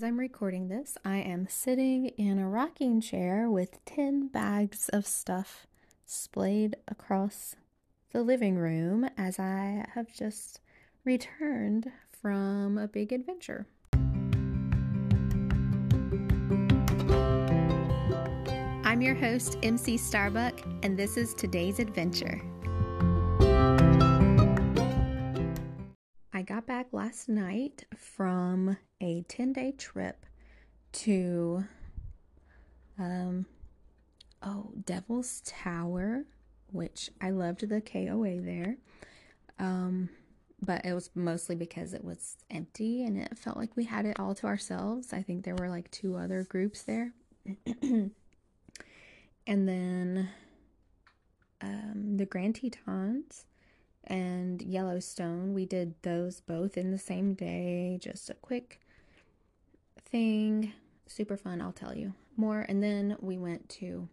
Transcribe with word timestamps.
As 0.00 0.04
I'm 0.04 0.18
recording 0.18 0.68
this, 0.68 0.96
I 1.04 1.18
am 1.18 1.46
sitting 1.46 2.06
in 2.16 2.38
a 2.38 2.48
rocking 2.48 3.02
chair 3.02 3.50
with 3.50 3.84
10 3.84 4.28
bags 4.28 4.88
of 4.88 5.06
stuff 5.06 5.66
splayed 6.06 6.74
across 6.88 7.54
the 8.10 8.22
living 8.22 8.56
room 8.56 9.10
as 9.18 9.38
I 9.38 9.84
have 9.94 10.10
just 10.10 10.60
returned 11.04 11.92
from 12.18 12.78
a 12.78 12.88
big 12.88 13.12
adventure. 13.12 13.66
I'm 18.82 19.02
your 19.02 19.16
host, 19.16 19.58
MC 19.62 19.98
Starbuck, 19.98 20.62
and 20.82 20.98
this 20.98 21.18
is 21.18 21.34
today's 21.34 21.78
adventure. 21.78 22.40
I 26.40 26.42
got 26.42 26.66
back 26.66 26.86
last 26.92 27.28
night 27.28 27.84
from 27.94 28.78
a 29.02 29.20
10 29.28 29.52
day 29.52 29.72
trip 29.76 30.24
to, 30.92 31.66
um, 32.98 33.44
oh, 34.42 34.72
Devil's 34.86 35.42
Tower, 35.44 36.24
which 36.72 37.10
I 37.20 37.28
loved 37.28 37.68
the 37.68 37.82
KOA 37.82 38.40
there. 38.40 38.78
Um, 39.58 40.08
but 40.62 40.86
it 40.86 40.94
was 40.94 41.10
mostly 41.14 41.56
because 41.56 41.92
it 41.92 42.02
was 42.02 42.38
empty 42.50 43.04
and 43.04 43.18
it 43.18 43.36
felt 43.36 43.58
like 43.58 43.76
we 43.76 43.84
had 43.84 44.06
it 44.06 44.18
all 44.18 44.34
to 44.36 44.46
ourselves. 44.46 45.12
I 45.12 45.20
think 45.20 45.44
there 45.44 45.56
were 45.56 45.68
like 45.68 45.90
two 45.90 46.16
other 46.16 46.44
groups 46.44 46.84
there. 46.84 47.12
and 47.82 48.12
then 49.46 50.30
um, 51.60 52.16
the 52.16 52.24
Grand 52.24 52.54
Tetons 52.54 53.44
and 54.04 54.62
Yellowstone. 54.62 55.54
We 55.54 55.66
did 55.66 55.94
those 56.02 56.40
both 56.40 56.76
in 56.76 56.90
the 56.90 56.98
same 56.98 57.34
day, 57.34 57.98
just 58.00 58.30
a 58.30 58.34
quick 58.34 58.80
thing. 60.04 60.72
Super 61.06 61.36
fun, 61.36 61.60
I'll 61.60 61.72
tell 61.72 61.96
you 61.96 62.14
more. 62.36 62.60
And 62.68 62.82
then 62.82 63.16
we 63.20 63.38
went 63.38 63.68
to 63.80 64.08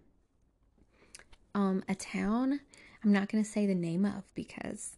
um 1.55 1.83
a 1.87 1.95
town 1.95 2.59
I'm 3.03 3.11
not 3.11 3.29
going 3.29 3.43
to 3.43 3.49
say 3.49 3.65
the 3.65 3.75
name 3.75 4.05
of 4.05 4.23
because 4.33 4.97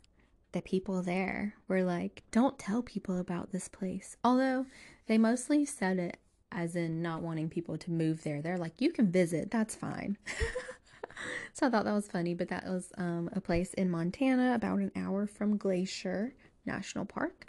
the 0.51 0.61
people 0.61 1.01
there 1.03 1.55
were 1.67 1.83
like, 1.83 2.23
"Don't 2.31 2.57
tell 2.57 2.81
people 2.81 3.17
about 3.17 3.51
this 3.51 3.67
place." 3.67 4.17
Although 4.23 4.65
they 5.07 5.17
mostly 5.17 5.65
said 5.65 5.99
it 5.99 6.17
as 6.51 6.75
in 6.75 7.01
not 7.01 7.21
wanting 7.21 7.49
people 7.49 7.77
to 7.77 7.91
move 7.91 8.23
there. 8.23 8.41
They're 8.41 8.57
like, 8.57 8.81
"You 8.81 8.91
can 8.91 9.11
visit, 9.11 9.51
that's 9.51 9.75
fine." 9.75 10.17
so 11.53 11.67
I 11.67 11.69
thought 11.69 11.85
that 11.85 11.93
was 11.93 12.07
funny, 12.07 12.33
but 12.33 12.49
that 12.49 12.65
was 12.65 12.91
um, 12.97 13.29
a 13.33 13.41
place 13.41 13.73
in 13.73 13.89
Montana, 13.89 14.53
about 14.55 14.79
an 14.79 14.91
hour 14.95 15.27
from 15.27 15.57
Glacier 15.57 16.33
National 16.65 17.05
Park, 17.05 17.45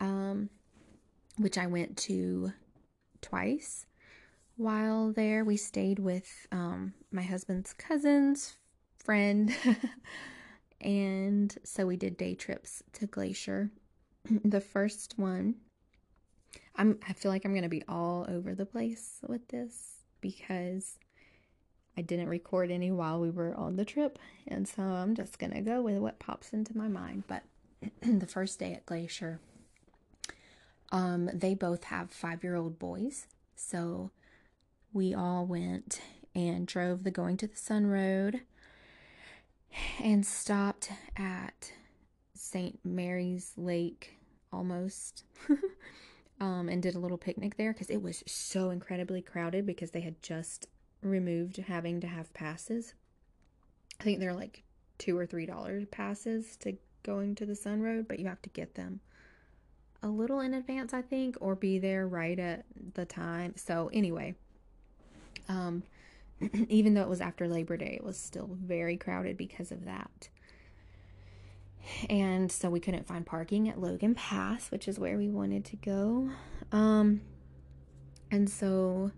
um, 0.00 0.50
which 1.38 1.58
I 1.58 1.66
went 1.66 1.96
to 1.98 2.52
twice. 3.20 3.86
While 4.56 5.12
there, 5.12 5.44
we 5.44 5.56
stayed 5.56 5.98
with 5.98 6.46
um, 6.52 6.94
my 7.10 7.22
husband's 7.22 7.72
cousin's 7.72 8.56
friend, 8.98 9.54
and 10.80 11.56
so 11.64 11.86
we 11.86 11.96
did 11.96 12.16
day 12.16 12.34
trips 12.34 12.82
to 12.94 13.06
Glacier. 13.06 13.70
the 14.44 14.60
first 14.60 15.14
one, 15.16 15.56
I'm 16.76 16.98
I 17.08 17.12
feel 17.12 17.30
like 17.30 17.44
I'm 17.44 17.54
gonna 17.54 17.68
be 17.68 17.82
all 17.88 18.26
over 18.28 18.54
the 18.54 18.66
place 18.66 19.18
with 19.28 19.46
this 19.48 20.04
because 20.20 20.98
I 21.96 22.02
didn't 22.02 22.28
record 22.28 22.70
any 22.70 22.90
while 22.90 23.20
we 23.20 23.30
were 23.30 23.54
on 23.54 23.76
the 23.76 23.84
trip, 23.84 24.18
and 24.46 24.66
so 24.66 24.82
I'm 24.82 25.14
just 25.14 25.38
gonna 25.38 25.62
go 25.62 25.82
with 25.82 25.98
what 25.98 26.18
pops 26.18 26.52
into 26.52 26.76
my 26.76 26.88
mind. 26.88 27.24
But 27.26 27.44
the 28.02 28.26
first 28.26 28.58
day 28.58 28.72
at 28.72 28.86
Glacier, 28.86 29.40
um, 30.90 31.30
they 31.32 31.54
both 31.54 31.84
have 31.84 32.10
five 32.10 32.42
year 32.42 32.56
old 32.56 32.78
boys, 32.78 33.26
so 33.54 34.10
we 34.92 35.14
all 35.14 35.46
went 35.46 36.00
and 36.34 36.66
drove 36.66 37.04
the 37.04 37.10
Going 37.10 37.36
to 37.38 37.46
the 37.46 37.56
Sun 37.56 37.86
Road 37.86 38.40
and 40.02 40.26
stopped 40.26 40.90
at 41.16 41.72
St. 42.34 42.78
Mary's 42.84 43.52
Lake 43.56 44.16
almost. 44.52 45.24
um, 46.40 46.68
and 46.68 46.82
did 46.82 46.94
a 46.94 46.98
little 46.98 47.18
picnic 47.18 47.56
there 47.56 47.72
because 47.72 47.90
it 47.90 48.02
was 48.02 48.22
so 48.26 48.70
incredibly 48.70 49.22
crowded 49.22 49.66
because 49.66 49.92
they 49.92 50.00
had 50.00 50.20
just 50.22 50.66
removed 51.04 51.56
having 51.56 52.00
to 52.00 52.06
have 52.06 52.32
passes. 52.34 52.94
I 54.00 54.04
think 54.04 54.20
they're 54.20 54.34
like 54.34 54.62
two 54.98 55.16
or 55.16 55.26
three 55.26 55.46
dollars 55.46 55.84
passes 55.90 56.56
to 56.58 56.76
going 57.02 57.34
to 57.36 57.46
the 57.46 57.56
Sun 57.56 57.82
Road, 57.82 58.08
but 58.08 58.18
you 58.18 58.26
have 58.26 58.42
to 58.42 58.48
get 58.50 58.74
them 58.74 59.00
a 60.02 60.08
little 60.08 60.40
in 60.40 60.54
advance, 60.54 60.92
I 60.92 61.02
think, 61.02 61.36
or 61.40 61.54
be 61.54 61.78
there 61.78 62.06
right 62.06 62.38
at 62.38 62.64
the 62.94 63.06
time. 63.06 63.54
So 63.56 63.90
anyway, 63.92 64.34
um, 65.48 65.82
even 66.68 66.94
though 66.94 67.02
it 67.02 67.08
was 67.08 67.20
after 67.20 67.48
Labor 67.48 67.76
Day, 67.76 67.94
it 67.96 68.04
was 68.04 68.18
still 68.18 68.50
very 68.52 68.96
crowded 68.96 69.36
because 69.36 69.72
of 69.72 69.84
that. 69.86 70.28
And 72.08 72.50
so 72.50 72.70
we 72.70 72.80
couldn't 72.80 73.06
find 73.06 73.24
parking 73.24 73.68
at 73.68 73.80
Logan 73.80 74.14
Pass, 74.14 74.70
which 74.70 74.88
is 74.88 74.98
where 74.98 75.16
we 75.16 75.28
wanted 75.28 75.64
to 75.66 75.76
go. 75.76 76.30
Um, 76.72 77.20
and 78.30 78.48
so 78.48 79.10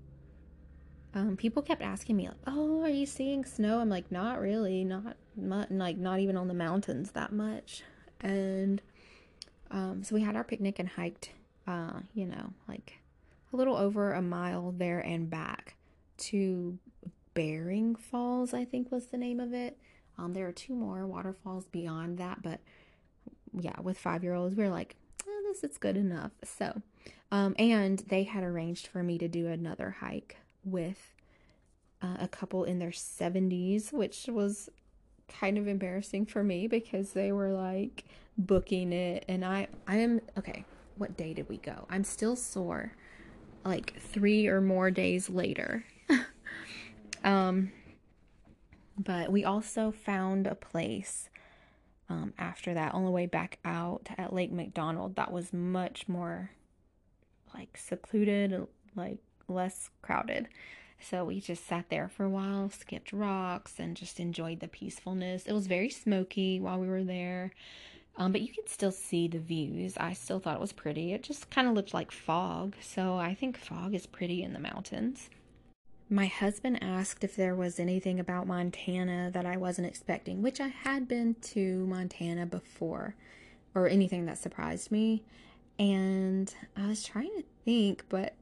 um, 1.17 1.35
people 1.35 1.63
kept 1.63 1.81
asking 1.81 2.19
me 2.19 2.29
like, 2.29 2.37
"Oh, 2.47 2.83
are 2.83 2.91
you 2.91 3.07
seeing 3.07 3.47
snow?" 3.47 3.81
I'm 3.81 3.89
like, 3.89 4.13
"Not 4.13 4.39
really, 4.39 4.85
not 4.85 5.17
much, 5.35 5.71
like 5.71 5.97
not 5.97 6.21
even 6.21 6.37
on 6.37 6.47
the 6.47 6.55
mountains 6.55 7.13
that 7.13 7.33
much." 7.33 7.83
And 8.21 8.83
um, 9.71 10.05
so 10.05 10.15
we 10.15 10.21
had 10.21 10.37
our 10.37 10.45
picnic 10.45 10.79
and 10.79 10.91
hiked, 10.91 11.31
uh, 11.67 12.01
you 12.13 12.27
know, 12.27 12.53
like 12.69 12.99
a 13.51 13.57
little 13.57 13.79
over 13.79 14.13
a 14.13 14.21
mile 14.21 14.75
there 14.77 15.01
and 15.01 15.31
back 15.31 15.77
to 16.19 16.79
Baring 17.33 17.97
Falls, 17.97 18.53
I 18.53 18.67
think 18.67 18.93
was 18.93 19.07
the 19.07 19.17
name 19.17 19.41
of 19.41 19.55
it. 19.55 19.79
Um, 20.19 20.35
there 20.35 20.47
are 20.47 20.53
two 20.53 20.75
more 20.75 21.07
waterfalls 21.07 21.65
beyond 21.65 22.19
that, 22.19 22.43
but 22.43 22.61
yeah, 23.59 23.81
with 23.81 23.97
five 23.97 24.23
year 24.23 24.35
olds, 24.35 24.55
we 24.55 24.65
are 24.65 24.71
like, 24.71 24.97
oh, 25.27 25.43
this 25.47 25.65
is 25.65 25.79
good 25.79 25.97
enough. 25.97 26.33
So, 26.45 26.83
um, 27.31 27.55
and 27.59 28.01
they 28.09 28.25
had 28.25 28.45
arranged 28.45 28.87
for 28.87 29.03
me 29.03 29.17
to 29.17 29.29
do 29.29 29.47
another 29.47 29.97
hike 30.01 30.37
with 30.67 31.15
uh, 32.03 32.17
a 32.21 32.29
couple 32.29 32.65
in 32.65 32.79
their 32.79 32.91
70s, 32.91 33.93
which 33.93 34.27
was 34.29 34.69
kind 35.29 35.59
of 35.59 35.67
embarrassing 35.67 36.27
for 36.27 36.45
me 36.45 36.67
because 36.67 37.13
they 37.13 37.33
were 37.33 37.51
like 37.51 38.05
booking 38.39 38.93
it 38.93 39.25
and 39.29 39.45
I 39.45 39.67
I 39.89 39.97
am 39.97 40.21
okay, 40.39 40.65
what 40.99 41.17
day 41.17 41.35
did 41.35 41.49
we 41.49 41.57
go? 41.57 41.87
I'm 41.89 42.05
still 42.05 42.37
sore 42.37 42.93
like 43.65 43.99
3 44.01 44.47
or 44.47 44.61
more 44.61 44.91
days 44.91 45.29
later. 45.29 45.85
um 47.25 47.73
but 48.99 49.31
we 49.31 49.45
also 49.45 49.91
found 49.91 50.47
a 50.47 50.55
place 50.55 51.29
um, 52.09 52.33
after 52.39 52.73
that 52.75 52.95
on 52.95 53.05
the 53.05 53.11
way 53.11 53.27
back 53.27 53.59
out 53.65 54.09
at 54.17 54.33
Lake 54.33 54.53
McDonald 54.53 55.17
that 55.17 55.33
was 55.33 55.53
much 55.53 56.09
more 56.09 56.51
like 57.55 57.77
secluded, 57.77 58.67
like 58.95 59.19
less 59.49 59.91
crowded. 60.03 60.49
So 61.01 61.25
we 61.25 61.41
just 61.41 61.67
sat 61.67 61.91
there 61.91 62.09
for 62.09 62.25
a 62.25 62.31
while, 62.31 62.71
skipped 62.71 63.13
rocks, 63.13 63.75
and 63.79 63.97
just 63.97 64.19
enjoyed 64.19 64.61
the 64.61 64.69
peacefulness. 64.69 65.47
It 65.47 65.53
was 65.53 65.67
very 65.67 65.91
smoky 65.91 66.59
while 66.59 66.79
we 66.79 66.89
were 66.89 67.05
there, 67.05 67.53
um, 68.17 68.33
but 68.33 68.41
you 68.41 68.49
could 68.49 68.69
still 68.69 68.93
see 68.93 69.29
the 69.29 69.39
views. 69.39 69.97
I 69.99 70.15
still 70.15 70.41
thought 70.41 70.57
it 70.57 70.61
was 70.61 70.73
pretty. 70.73 71.13
It 71.13 71.23
just 71.23 71.51
kind 71.51 71.69
of 71.69 71.75
looked 71.75 71.93
like 71.95 72.11
fog, 72.11 72.77
so 72.81 73.17
I 73.17 73.35
think 73.35 73.59
fog 73.59 73.95
is 73.95 74.07
pretty 74.07 74.43
in 74.43 74.53
the 74.53 74.59
mountains. 74.59 75.29
My 76.09 76.27
husband 76.27 76.83
asked 76.83 77.25
if 77.25 77.35
there 77.35 77.55
was 77.55 77.81
anything 77.81 78.21
about 78.21 78.47
Montana 78.47 79.31
that 79.33 79.45
I 79.45 79.57
wasn't 79.57 79.89
expecting, 79.89 80.41
which 80.41 80.61
I 80.61 80.69
had 80.69 81.09
been 81.09 81.35
to 81.35 81.85
Montana 81.87 82.47
before, 82.47 83.17
or 83.75 83.89
anything 83.89 84.25
that 84.27 84.39
surprised 84.39 84.91
me. 84.91 85.25
And 85.79 86.55
I 86.77 86.87
was 86.87 87.05
trying 87.05 87.35
to 87.37 87.45
think, 87.65 88.05
but 88.09 88.35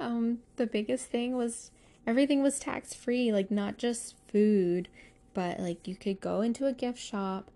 um, 0.00 0.38
the 0.56 0.66
biggest 0.66 1.06
thing 1.06 1.36
was 1.36 1.70
everything 2.06 2.42
was 2.42 2.58
tax 2.58 2.94
free, 2.94 3.32
like 3.32 3.50
not 3.50 3.78
just 3.78 4.14
food, 4.28 4.88
but 5.34 5.60
like 5.60 5.86
you 5.86 5.96
could 5.96 6.20
go 6.20 6.40
into 6.40 6.66
a 6.66 6.72
gift 6.72 6.98
shop, 6.98 7.50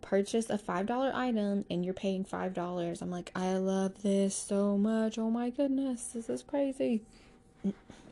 purchase 0.00 0.50
a 0.50 0.58
$5 0.58 1.14
item, 1.14 1.64
and 1.70 1.84
you're 1.84 1.94
paying 1.94 2.24
$5. 2.24 3.02
I'm 3.02 3.10
like, 3.10 3.30
I 3.34 3.54
love 3.54 4.02
this 4.02 4.34
so 4.34 4.76
much. 4.76 5.18
Oh 5.18 5.30
my 5.30 5.50
goodness, 5.50 6.08
this 6.08 6.28
is 6.28 6.42
crazy. 6.42 7.02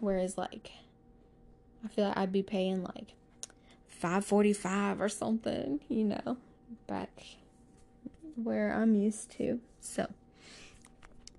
Whereas, 0.01 0.37
like, 0.37 0.73
I 1.85 1.89
feel 1.89 2.09
like 2.09 2.17
I'd 2.17 2.33
be 2.33 2.43
paying 2.43 2.83
like 2.83 3.15
545 3.89 5.01
or 5.01 5.09
something, 5.09 5.81
you 5.89 6.05
know, 6.05 6.37
back 6.87 7.11
where 8.37 8.73
I'm 8.73 8.95
used 8.95 9.31
to. 9.33 9.61
So 9.81 10.09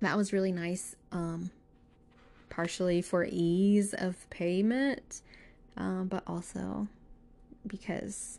that 0.00 0.16
was 0.16 0.32
really 0.32 0.52
nice. 0.52 0.96
Um, 1.12 1.50
partially 2.56 3.02
for 3.02 3.28
ease 3.30 3.92
of 3.92 4.28
payment, 4.30 5.20
um, 5.76 6.08
but 6.08 6.22
also 6.26 6.88
because 7.66 8.38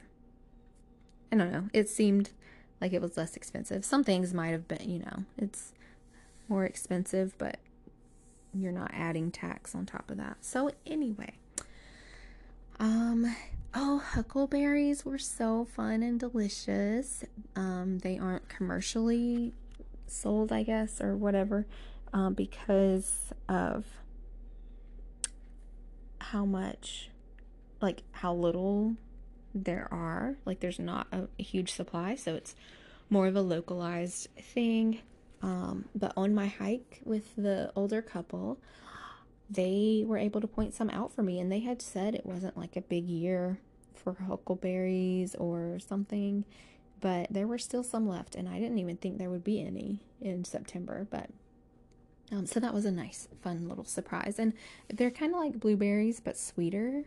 I 1.31 1.35
don't 1.35 1.51
know, 1.51 1.69
it 1.71 1.87
seemed 1.87 2.31
like 2.81 2.93
it 2.93 3.01
was 3.01 3.15
less 3.15 3.35
expensive. 3.35 3.85
Some 3.85 4.03
things 4.03 4.33
might 4.33 4.49
have 4.49 4.67
been, 4.67 4.89
you 4.89 4.99
know, 4.99 5.25
it's 5.37 5.71
more 6.49 6.65
expensive, 6.65 7.37
but 7.37 7.59
you're 8.55 8.71
not 8.71 8.89
adding 8.91 9.29
tax 9.29 9.75
on 9.75 9.85
top 9.85 10.09
of 10.09 10.17
that. 10.17 10.37
So 10.41 10.71
anyway, 10.87 11.33
um 12.79 13.35
oh, 13.75 13.99
huckleberries 13.99 15.05
were 15.05 15.19
so 15.19 15.65
fun 15.75 16.01
and 16.01 16.19
delicious. 16.19 17.23
Um 17.55 17.99
they 17.99 18.17
aren't 18.17 18.49
commercially 18.49 19.53
sold, 20.07 20.51
I 20.51 20.63
guess, 20.63 21.01
or 21.01 21.15
whatever, 21.15 21.67
um, 22.13 22.33
because 22.33 23.31
of 23.47 23.85
how 26.31 26.45
much 26.45 27.09
like 27.81 28.03
how 28.11 28.33
little 28.33 28.95
there 29.53 29.87
are. 29.91 30.35
Like 30.45 30.59
there's 30.59 30.79
not 30.79 31.07
a, 31.11 31.27
a 31.39 31.43
huge 31.43 31.71
supply, 31.71 32.15
so 32.15 32.35
it's 32.35 32.55
more 33.09 33.27
of 33.27 33.35
a 33.35 33.41
localized 33.41 34.27
thing. 34.39 34.99
Um, 35.41 35.85
but 35.93 36.13
on 36.17 36.33
my 36.33 36.47
hike 36.47 37.01
with 37.03 37.35
the 37.35 37.71
older 37.75 38.01
couple, 38.01 38.59
they 39.49 40.03
were 40.05 40.17
able 40.17 40.41
to 40.41 40.47
point 40.47 40.73
some 40.73 40.89
out 40.89 41.13
for 41.13 41.23
me, 41.23 41.39
and 41.39 41.51
they 41.51 41.59
had 41.59 41.81
said 41.81 42.15
it 42.15 42.25
wasn't 42.25 42.57
like 42.57 42.75
a 42.75 42.81
big 42.81 43.07
year 43.07 43.59
for 43.93 44.13
huckleberries 44.13 45.35
or 45.35 45.79
something, 45.79 46.43
but 46.99 47.27
there 47.31 47.47
were 47.47 47.57
still 47.57 47.83
some 47.83 48.07
left, 48.07 48.35
and 48.35 48.49
I 48.49 48.59
didn't 48.59 48.79
even 48.79 48.97
think 48.97 49.17
there 49.17 49.29
would 49.29 49.43
be 49.43 49.61
any 49.61 50.01
in 50.19 50.43
September. 50.43 51.07
But 51.09 51.29
um, 52.31 52.45
so 52.45 52.59
that 52.59 52.73
was 52.73 52.85
a 52.85 52.91
nice, 52.91 53.27
fun 53.41 53.69
little 53.69 53.85
surprise, 53.85 54.37
and 54.37 54.53
they're 54.93 55.11
kind 55.11 55.33
of 55.33 55.39
like 55.39 55.59
blueberries 55.59 56.19
but 56.19 56.37
sweeter 56.37 57.03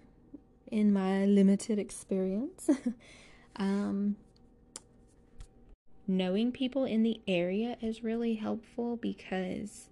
in 0.70 0.92
my 0.92 1.26
limited 1.26 1.78
experience. 1.78 2.70
um, 3.56 4.16
knowing 6.06 6.50
people 6.52 6.84
in 6.84 7.02
the 7.02 7.20
area 7.28 7.76
is 7.80 8.02
really 8.02 8.34
helpful 8.34 8.96
because 8.96 9.90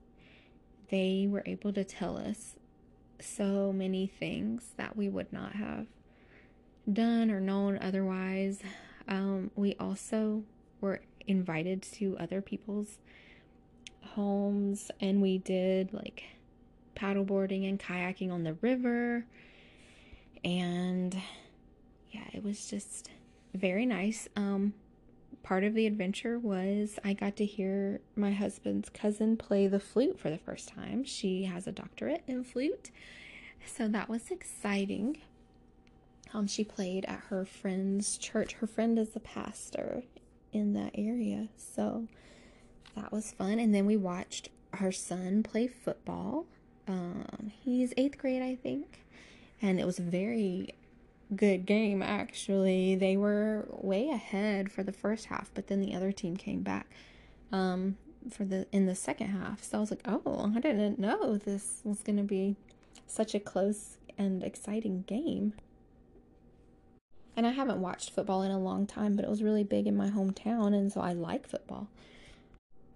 they 0.91 1.27
were 1.29 1.43
able 1.47 1.73
to 1.73 1.85
tell 1.85 2.17
us 2.17 2.57
so 3.21 3.73
many 3.73 4.07
things 4.07 4.73
that 4.77 4.97
we 4.97 5.09
would 5.09 5.33
not 5.33 5.53
have 5.53 5.87
done 6.91 7.31
or 7.31 7.41
known 7.41 7.79
otherwise. 7.81 8.61
Um, 9.07 9.51
we 9.55 9.75
also 9.79 10.45
were 10.81 11.01
invited 11.27 11.83
to 11.83 12.17
other 12.19 12.41
people's 12.41 12.99
homes 14.03 14.91
and 15.01 15.21
we 15.23 15.39
did 15.39 15.93
like 15.93 16.25
paddleboarding 16.97 17.69
and 17.69 17.79
kayaking 17.79 18.33
on 18.33 18.43
the 18.45 18.55
river 18.55 19.25
and 20.45 21.17
yeah, 22.11 22.25
it 22.33 22.43
was 22.43 22.69
just 22.69 23.11
very 23.55 23.87
nice. 23.87 24.29
Um, 24.37 24.75
part 25.43 25.65
of 25.65 25.75
the 25.75 25.87
adventure 25.87 26.39
was 26.39 26.99
I 27.05 27.13
got 27.13 27.37
to 27.37 27.45
hear 27.45 28.01
my 28.17 28.33
husband's 28.33 28.89
cousin 28.89 29.37
play 29.37 29.67
the 29.67 29.81
flute 29.81 30.19
for 30.19 30.31
the 30.31 30.39
first 30.39 30.69
time. 30.69 31.05
She 31.05 31.45
has 31.45 31.67
a 31.67 31.73
doctorate 31.73 32.23
in 32.27 32.45
flute, 32.45 32.91
so 33.65 33.89
that 33.89 34.09
was 34.09 34.31
exciting. 34.31 35.19
Um, 36.35 36.47
she 36.47 36.65
played 36.65 37.05
at 37.07 37.21
her 37.29 37.45
friend's 37.45 38.19
church. 38.19 38.55
Her 38.55 38.67
friend 38.67 38.99
is 38.99 39.17
a 39.17 39.21
pastor 39.21 40.03
in 40.53 40.75
that 40.75 40.93
area, 40.95 41.49
so 41.57 42.07
that 43.01 43.13
was 43.13 43.33
fun. 43.33 43.59
And 43.59 43.75
then 43.75 43.87
we 43.87 43.97
watched 43.97 44.49
her 44.75 44.93
son 44.93 45.43
play 45.43 45.67
football. 45.67 46.47
Um, 46.87 47.53
he's 47.63 47.93
eighth 47.97 48.19
grade, 48.19 48.43
I 48.43 48.55
think 48.55 49.01
and 49.61 49.81
it 49.81 49.87
was 49.87 49.99
a 49.99 50.03
very 50.03 50.75
good 51.35 51.67
game 51.67 52.03
actually. 52.03 52.95
They 52.95 53.17
were 53.17 53.67
way 53.71 54.09
ahead 54.09 54.71
for 54.71 54.83
the 54.83 54.93
first 54.93 55.27
half, 55.27 55.51
but 55.55 55.67
then 55.67 55.81
the 55.81 55.95
other 55.95 56.13
team 56.13 56.37
came 56.37 56.63
back 56.63 56.87
um, 57.53 57.97
for 58.31 58.45
the 58.45 58.67
in 58.73 58.87
the 58.87 58.95
second 58.95 59.29
half. 59.29 59.63
So 59.63 59.79
I 59.79 59.81
was 59.81 59.91
like, 59.91 60.03
"Oh, 60.05 60.53
I 60.55 60.61
didn't 60.61 60.99
know 60.99 61.37
this 61.37 61.81
was 61.85 62.01
going 62.01 62.19
to 62.19 62.23
be 62.23 62.57
such 63.07 63.35
a 63.35 63.41
close 63.41 63.99
and 64.17 64.43
exciting 64.43 65.05
game." 65.07 65.55
And 67.37 67.47
I 67.47 67.51
haven't 67.51 67.81
watched 67.81 68.11
football 68.11 68.43
in 68.43 68.51
a 68.51 68.59
long 68.59 68.85
time, 68.85 69.15
but 69.15 69.25
it 69.25 69.31
was 69.31 69.45
really 69.45 69.63
big 69.63 69.87
in 69.87 69.97
my 69.97 70.09
hometown, 70.11 70.75
and 70.75 70.93
so 70.93 71.01
I 71.01 71.13
like 71.13 71.47
football. 71.47 71.89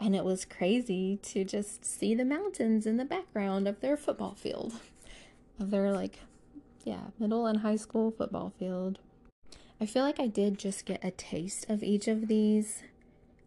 And 0.03 0.17
it 0.17 0.25
was 0.25 0.45
crazy 0.45 1.21
to 1.23 1.45
just 1.45 1.85
see 1.85 2.13
the 2.13 2.25
mountains 2.25 2.87
in 2.87 2.97
the 2.97 3.05
background 3.05 3.69
of 3.69 3.81
their 3.81 3.97
football 3.97 4.35
field, 4.35 4.75
of 5.61 5.71
their 5.71 5.93
like 5.93 6.19
yeah, 6.85 7.11
middle 7.21 7.47
and 7.47 7.61
high 7.61 7.77
school 7.77 8.11
football 8.11 8.53
field. 8.59 8.99
I 9.81 9.87
feel 9.87 10.03
like 10.03 10.19
I 10.19 10.27
did 10.27 10.59
just 10.59 10.87
get 10.87 11.05
a 11.05 11.13
taste 11.13 11.71
of 11.71 11.85
each 11.85 12.09
of 12.09 12.27
these 12.27 12.83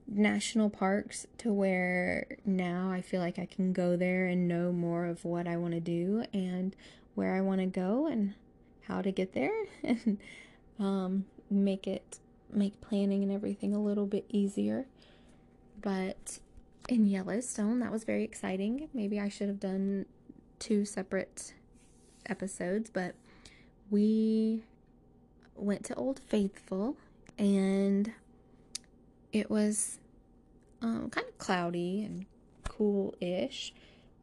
national 0.08 0.70
parks 0.70 1.28
to 1.40 1.52
where 1.52 2.38
now 2.46 2.90
I 2.90 3.02
feel 3.02 3.20
like 3.20 3.38
I 3.38 3.46
can 3.46 3.74
go 3.74 3.98
there 3.98 4.26
and 4.28 4.48
know 4.48 4.72
more 4.72 5.08
of 5.08 5.26
what 5.26 5.50
I 5.50 5.58
want 5.58 5.74
to 5.74 5.82
do 5.82 6.24
and 6.34 6.74
where 7.16 7.36
I 7.36 7.42
want 7.42 7.60
to 7.60 7.68
go 7.68 8.08
and 8.08 8.34
how 8.88 9.02
to 9.02 9.12
get 9.12 9.34
there 9.34 9.66
and 9.84 10.20
um, 10.80 11.26
make 11.50 11.86
it 11.86 12.20
make 12.50 12.80
planning 12.80 13.24
and 13.24 13.32
everything 13.32 13.74
a 13.74 13.84
little 13.84 14.06
bit 14.06 14.24
easier. 14.30 14.86
But 15.82 16.40
in 16.88 17.08
Yellowstone, 17.08 17.80
that 17.80 17.92
was 17.92 18.04
very 18.04 18.24
exciting. 18.24 18.90
Maybe 18.94 19.20
I 19.20 19.30
should 19.30 19.48
have 19.48 19.60
done 19.60 20.06
two 20.60 20.86
separate 20.86 21.54
episodes, 22.28 22.90
but 22.90 23.16
we 23.90 24.64
went 25.56 25.86
to 25.86 25.96
Old 25.96 26.20
Faithful 26.20 26.96
and 27.38 28.12
it 29.32 29.50
was 29.50 30.00
um, 30.82 31.10
kind 31.10 31.28
of 31.28 31.38
cloudy 31.38 32.04
and 32.04 32.26
cool 32.64 33.16
ish. 33.20 33.74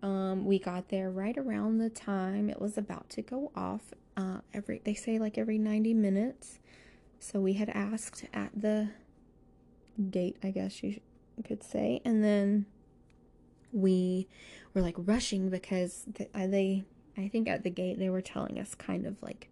Um, 0.03 0.45
we 0.45 0.59
got 0.59 0.89
there 0.89 1.11
right 1.11 1.37
around 1.37 1.79
the 1.79 1.91
time 1.91 2.49
it 2.49 2.61
was 2.61 2.77
about 2.77 3.09
to 3.11 3.23
go 3.23 3.53
off. 3.55 3.93
Uh, 4.17 4.39
every 4.53 4.81
they 4.85 4.95
say 4.95 5.19
like 5.19 5.39
every 5.39 5.59
90 5.59 5.95
minutes. 5.95 6.59
So 7.19 7.41
we 7.41 7.55
had 7.55 7.71
asked 7.71 8.25
at 8.35 8.51
the 8.55 8.91
gate, 10.11 10.37
I 10.43 10.51
guess 10.51 10.83
you 10.83 11.01
could 11.43 11.63
say, 11.63 12.01
and 12.05 12.23
then 12.23 12.67
we 13.73 14.29
were 14.75 14.83
like 14.83 14.97
rushing 14.99 15.49
because 15.49 16.05
they, 16.07 16.29
uh, 16.35 16.47
they 16.47 16.85
I 17.17 17.29
think 17.29 17.49
at 17.49 17.63
the 17.63 17.71
gate 17.71 17.99
they 17.99 18.11
were 18.11 18.21
telling 18.21 18.59
us 18.59 18.75
kind 18.75 19.07
of 19.07 19.17
like 19.23 19.49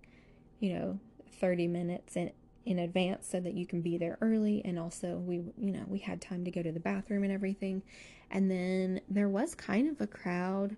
you 0.60 0.74
know, 0.74 0.98
30 1.40 1.66
minutes 1.66 2.16
in 2.16 2.30
in 2.66 2.78
advance 2.78 3.26
so 3.26 3.40
that 3.40 3.54
you 3.54 3.66
can 3.66 3.80
be 3.80 3.96
there 3.96 4.18
early. 4.20 4.62
And 4.64 4.78
also 4.78 5.16
we 5.16 5.36
you 5.58 5.72
know 5.72 5.84
we 5.88 5.98
had 5.98 6.20
time 6.20 6.44
to 6.44 6.50
go 6.50 6.62
to 6.62 6.70
the 6.70 6.80
bathroom 6.80 7.24
and 7.24 7.32
everything. 7.32 7.82
And 8.30 8.50
then 8.50 9.00
there 9.08 9.28
was 9.28 9.54
kind 9.54 9.88
of 9.88 10.00
a 10.00 10.06
crowd 10.06 10.76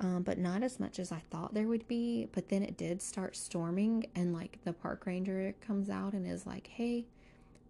um, 0.00 0.22
but 0.24 0.38
not 0.38 0.64
as 0.64 0.80
much 0.80 0.98
as 0.98 1.12
i 1.12 1.22
thought 1.30 1.54
there 1.54 1.66
would 1.66 1.88
be. 1.88 2.28
But 2.32 2.48
then 2.48 2.62
it 2.62 2.76
did 2.76 3.00
start 3.00 3.36
storming 3.36 4.06
and 4.14 4.32
like 4.34 4.58
the 4.64 4.72
park 4.72 5.06
ranger 5.06 5.54
comes 5.60 5.88
out 5.88 6.12
and 6.12 6.26
is 6.26 6.46
like 6.46 6.66
hey 6.66 7.06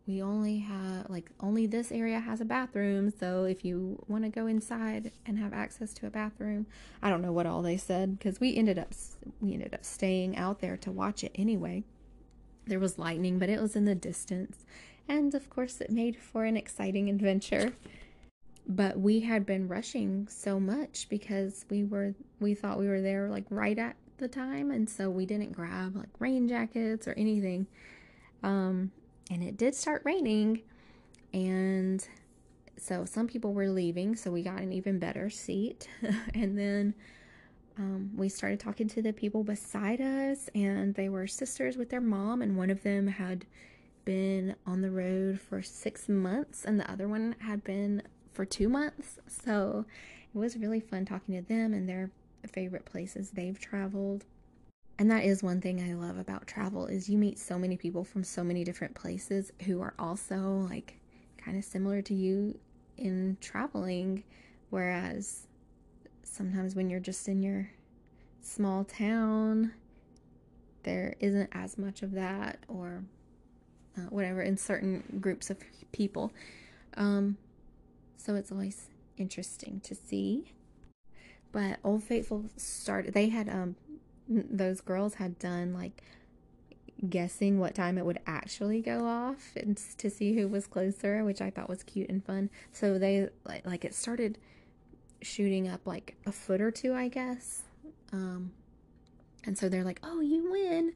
we 0.06 0.22
only 0.22 0.58
have 0.58 1.08
like 1.08 1.30
only 1.40 1.66
this 1.66 1.90
area 1.90 2.20
has 2.20 2.40
a 2.40 2.44
bathroom 2.44 3.10
so 3.10 3.44
if 3.44 3.64
you 3.64 4.02
want 4.06 4.22
to 4.22 4.28
go 4.28 4.46
inside 4.46 5.10
and 5.24 5.38
have 5.38 5.52
access 5.52 5.94
to 5.94 6.06
a 6.06 6.10
bathroom 6.10 6.66
i 7.02 7.08
don't 7.08 7.22
know 7.22 7.32
what 7.32 7.46
all 7.46 7.62
they 7.62 7.76
said 7.76 8.18
because 8.18 8.38
we 8.38 8.54
ended 8.56 8.78
up 8.78 8.92
we 9.40 9.52
ended 9.54 9.74
up 9.74 9.84
staying 9.84 10.36
out 10.36 10.60
there 10.60 10.76
to 10.76 10.90
watch 10.90 11.24
it 11.24 11.32
anyway. 11.34 11.84
There 12.66 12.80
was 12.80 12.98
lightning 12.98 13.38
but 13.38 13.48
it 13.48 13.60
was 13.60 13.76
in 13.76 13.84
the 13.84 13.94
distance 13.94 14.64
and 15.08 15.34
of 15.34 15.50
course 15.50 15.80
it 15.80 15.90
made 15.90 16.16
for 16.16 16.44
an 16.44 16.56
exciting 16.56 17.08
adventure. 17.08 17.74
But 18.66 18.98
we 18.98 19.20
had 19.20 19.44
been 19.44 19.68
rushing 19.68 20.26
so 20.28 20.58
much 20.58 21.06
because 21.10 21.66
we 21.68 21.84
were 21.84 22.14
we 22.40 22.54
thought 22.54 22.78
we 22.78 22.88
were 22.88 23.02
there 23.02 23.28
like 23.28 23.44
right 23.50 23.78
at 23.78 23.96
the 24.16 24.28
time 24.28 24.70
and 24.70 24.88
so 24.88 25.10
we 25.10 25.26
didn't 25.26 25.52
grab 25.52 25.96
like 25.96 26.08
rain 26.18 26.48
jackets 26.48 27.06
or 27.06 27.12
anything. 27.12 27.66
Um 28.42 28.92
and 29.30 29.42
it 29.42 29.56
did 29.56 29.74
start 29.74 30.02
raining 30.04 30.62
and 31.32 32.06
so 32.76 33.04
some 33.04 33.26
people 33.26 33.52
were 33.52 33.68
leaving 33.68 34.14
so 34.16 34.30
we 34.30 34.42
got 34.42 34.60
an 34.60 34.72
even 34.72 34.98
better 34.98 35.30
seat. 35.30 35.88
And 36.34 36.58
then 36.58 36.94
um, 37.78 38.10
we 38.16 38.28
started 38.28 38.60
talking 38.60 38.88
to 38.88 39.02
the 39.02 39.12
people 39.12 39.42
beside 39.42 40.00
us 40.00 40.48
and 40.54 40.94
they 40.94 41.08
were 41.08 41.26
sisters 41.26 41.76
with 41.76 41.90
their 41.90 42.00
mom 42.00 42.42
and 42.42 42.56
one 42.56 42.70
of 42.70 42.82
them 42.82 43.06
had 43.06 43.46
been 44.04 44.54
on 44.66 44.82
the 44.82 44.90
road 44.90 45.40
for 45.40 45.62
six 45.62 46.08
months 46.08 46.64
and 46.64 46.78
the 46.78 46.90
other 46.90 47.08
one 47.08 47.34
had 47.38 47.64
been 47.64 48.02
for 48.32 48.44
two 48.44 48.68
months. 48.68 49.18
So 49.26 49.86
it 50.34 50.38
was 50.38 50.56
really 50.56 50.80
fun 50.80 51.04
talking 51.04 51.34
to 51.34 51.48
them 51.48 51.72
and 51.72 51.88
their 51.88 52.10
favorite 52.52 52.84
places 52.84 53.30
they've 53.30 53.58
traveled 53.58 54.24
and 54.98 55.10
that 55.10 55.24
is 55.24 55.42
one 55.42 55.60
thing 55.60 55.80
I 55.80 55.94
love 55.94 56.18
about 56.18 56.46
travel 56.46 56.86
is 56.86 57.08
you 57.08 57.18
meet 57.18 57.38
so 57.38 57.58
many 57.58 57.76
people 57.76 58.04
from 58.04 58.22
so 58.22 58.44
many 58.44 58.62
different 58.64 58.94
places 58.94 59.52
who 59.64 59.80
are 59.80 59.94
also 59.98 60.66
like 60.70 60.98
kind 61.36 61.56
of 61.58 61.64
similar 61.64 62.00
to 62.02 62.14
you 62.14 62.58
in 62.96 63.36
traveling. 63.40 64.22
Whereas 64.70 65.46
sometimes 66.22 66.74
when 66.74 66.90
you're 66.90 67.00
just 67.00 67.28
in 67.28 67.42
your 67.42 67.70
small 68.40 68.84
town 68.84 69.72
there 70.84 71.16
isn't 71.18 71.48
as 71.52 71.76
much 71.78 72.02
of 72.02 72.12
that 72.12 72.58
or 72.68 73.02
uh, 73.96 74.02
whatever 74.10 74.42
in 74.42 74.56
certain 74.56 75.02
groups 75.20 75.50
of 75.50 75.58
people. 75.92 76.32
Um, 76.96 77.36
so 78.16 78.34
it's 78.36 78.52
always 78.52 78.88
interesting 79.16 79.80
to 79.84 79.94
see. 79.94 80.52
But 81.52 81.78
Old 81.84 82.02
Faithful 82.02 82.46
started, 82.56 83.14
they 83.14 83.28
had, 83.28 83.48
um, 83.48 83.76
those 84.28 84.80
girls 84.80 85.14
had 85.14 85.38
done 85.38 85.74
like 85.74 86.02
guessing 87.08 87.58
what 87.58 87.74
time 87.74 87.98
it 87.98 88.06
would 88.06 88.20
actually 88.26 88.80
go 88.80 89.04
off 89.04 89.52
and 89.56 89.76
to 89.98 90.08
see 90.08 90.34
who 90.34 90.48
was 90.48 90.66
closer, 90.66 91.24
which 91.24 91.40
I 91.40 91.50
thought 91.50 91.68
was 91.68 91.82
cute 91.82 92.08
and 92.08 92.24
fun. 92.24 92.50
So 92.72 92.98
they 92.98 93.28
like, 93.44 93.66
like 93.66 93.84
it 93.84 93.94
started 93.94 94.38
shooting 95.20 95.68
up 95.68 95.86
like 95.86 96.16
a 96.26 96.32
foot 96.32 96.60
or 96.60 96.70
two, 96.70 96.94
I 96.94 97.08
guess. 97.08 97.62
Um, 98.12 98.52
and 99.44 99.58
so 99.58 99.68
they're 99.68 99.84
like, 99.84 100.00
"Oh, 100.02 100.20
you 100.20 100.50
win." 100.50 100.94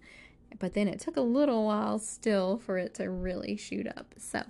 But 0.59 0.75
then 0.75 0.89
it 0.89 1.01
took 1.01 1.17
a 1.17 1.23
little 1.23 1.67
while 1.67 1.99
still 1.99 2.59
for 2.59 2.79
it 2.79 2.95
to 2.95 3.11
really 3.11 3.57
shoot 3.57 3.87
up. 3.87 4.15
So, 4.17 4.43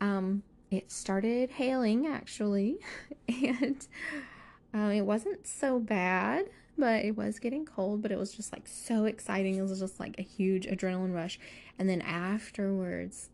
um, 0.00 0.42
it 0.70 0.90
started 0.90 1.50
hailing 1.50 2.06
actually, 2.06 2.78
and 3.28 3.86
uh, 4.74 4.90
it 4.94 5.02
wasn't 5.02 5.46
so 5.46 5.78
bad 5.78 6.46
but 6.76 7.04
it 7.04 7.16
was 7.16 7.38
getting 7.38 7.64
cold, 7.64 8.02
but 8.02 8.10
it 8.10 8.18
was 8.18 8.32
just 8.32 8.52
like 8.52 8.66
so 8.66 9.04
exciting. 9.04 9.56
It 9.56 9.62
was 9.62 9.78
just 9.78 10.00
like 10.00 10.16
a 10.18 10.22
huge 10.22 10.66
adrenaline 10.66 11.14
rush. 11.14 11.38
And 11.78 11.88
then 11.88 12.02
afterwards, 12.02 13.30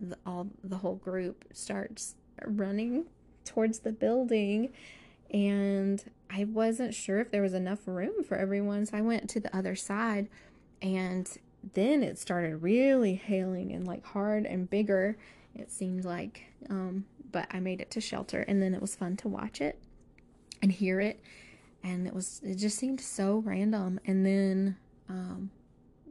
the, 0.00 0.16
all 0.26 0.48
the 0.62 0.78
whole 0.78 0.96
group 0.96 1.44
starts 1.52 2.16
running 2.44 3.06
towards 3.44 3.80
the 3.80 3.92
building 3.92 4.72
and 5.32 6.04
I 6.28 6.44
wasn't 6.44 6.94
sure 6.94 7.20
if 7.20 7.30
there 7.30 7.42
was 7.42 7.54
enough 7.54 7.80
room 7.86 8.22
for 8.22 8.36
everyone, 8.36 8.84
so 8.84 8.98
I 8.98 9.00
went 9.00 9.30
to 9.30 9.40
the 9.40 9.54
other 9.56 9.74
side 9.74 10.28
and 10.82 11.38
then 11.74 12.02
it 12.02 12.18
started 12.18 12.62
really 12.62 13.14
hailing 13.14 13.72
and 13.72 13.86
like 13.86 14.04
hard 14.04 14.44
and 14.46 14.68
bigger 14.68 15.16
it 15.54 15.70
seemed 15.70 16.04
like 16.04 16.44
um, 16.68 17.04
but 17.30 17.46
i 17.50 17.60
made 17.60 17.80
it 17.80 17.90
to 17.90 18.00
shelter 18.00 18.40
and 18.40 18.60
then 18.60 18.74
it 18.74 18.80
was 18.80 18.94
fun 18.94 19.16
to 19.16 19.28
watch 19.28 19.60
it 19.60 19.78
and 20.60 20.72
hear 20.72 21.00
it 21.00 21.20
and 21.82 22.06
it 22.06 22.14
was 22.14 22.40
it 22.44 22.56
just 22.56 22.78
seemed 22.78 23.00
so 23.00 23.38
random. 23.44 24.00
And 24.06 24.24
then 24.24 24.76
um 25.08 25.50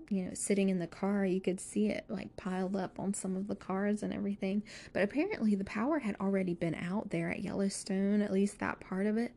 you 0.09 0.25
know 0.25 0.31
sitting 0.33 0.69
in 0.69 0.79
the 0.79 0.87
car 0.87 1.25
you 1.25 1.39
could 1.39 1.59
see 1.59 1.87
it 1.87 2.03
like 2.09 2.35
piled 2.35 2.75
up 2.75 2.99
on 2.99 3.13
some 3.13 3.37
of 3.37 3.47
the 3.47 3.55
cars 3.55 4.03
and 4.03 4.13
everything. 4.13 4.63
But 4.93 5.03
apparently 5.03 5.55
the 5.55 5.63
power 5.63 5.99
had 5.99 6.15
already 6.19 6.53
been 6.53 6.75
out 6.75 7.09
there 7.09 7.29
at 7.29 7.41
yellowstone 7.41 8.21
at 8.21 8.31
least 8.31 8.59
that 8.59 8.79
part 8.79 9.05
of 9.05 9.17
it 9.17 9.33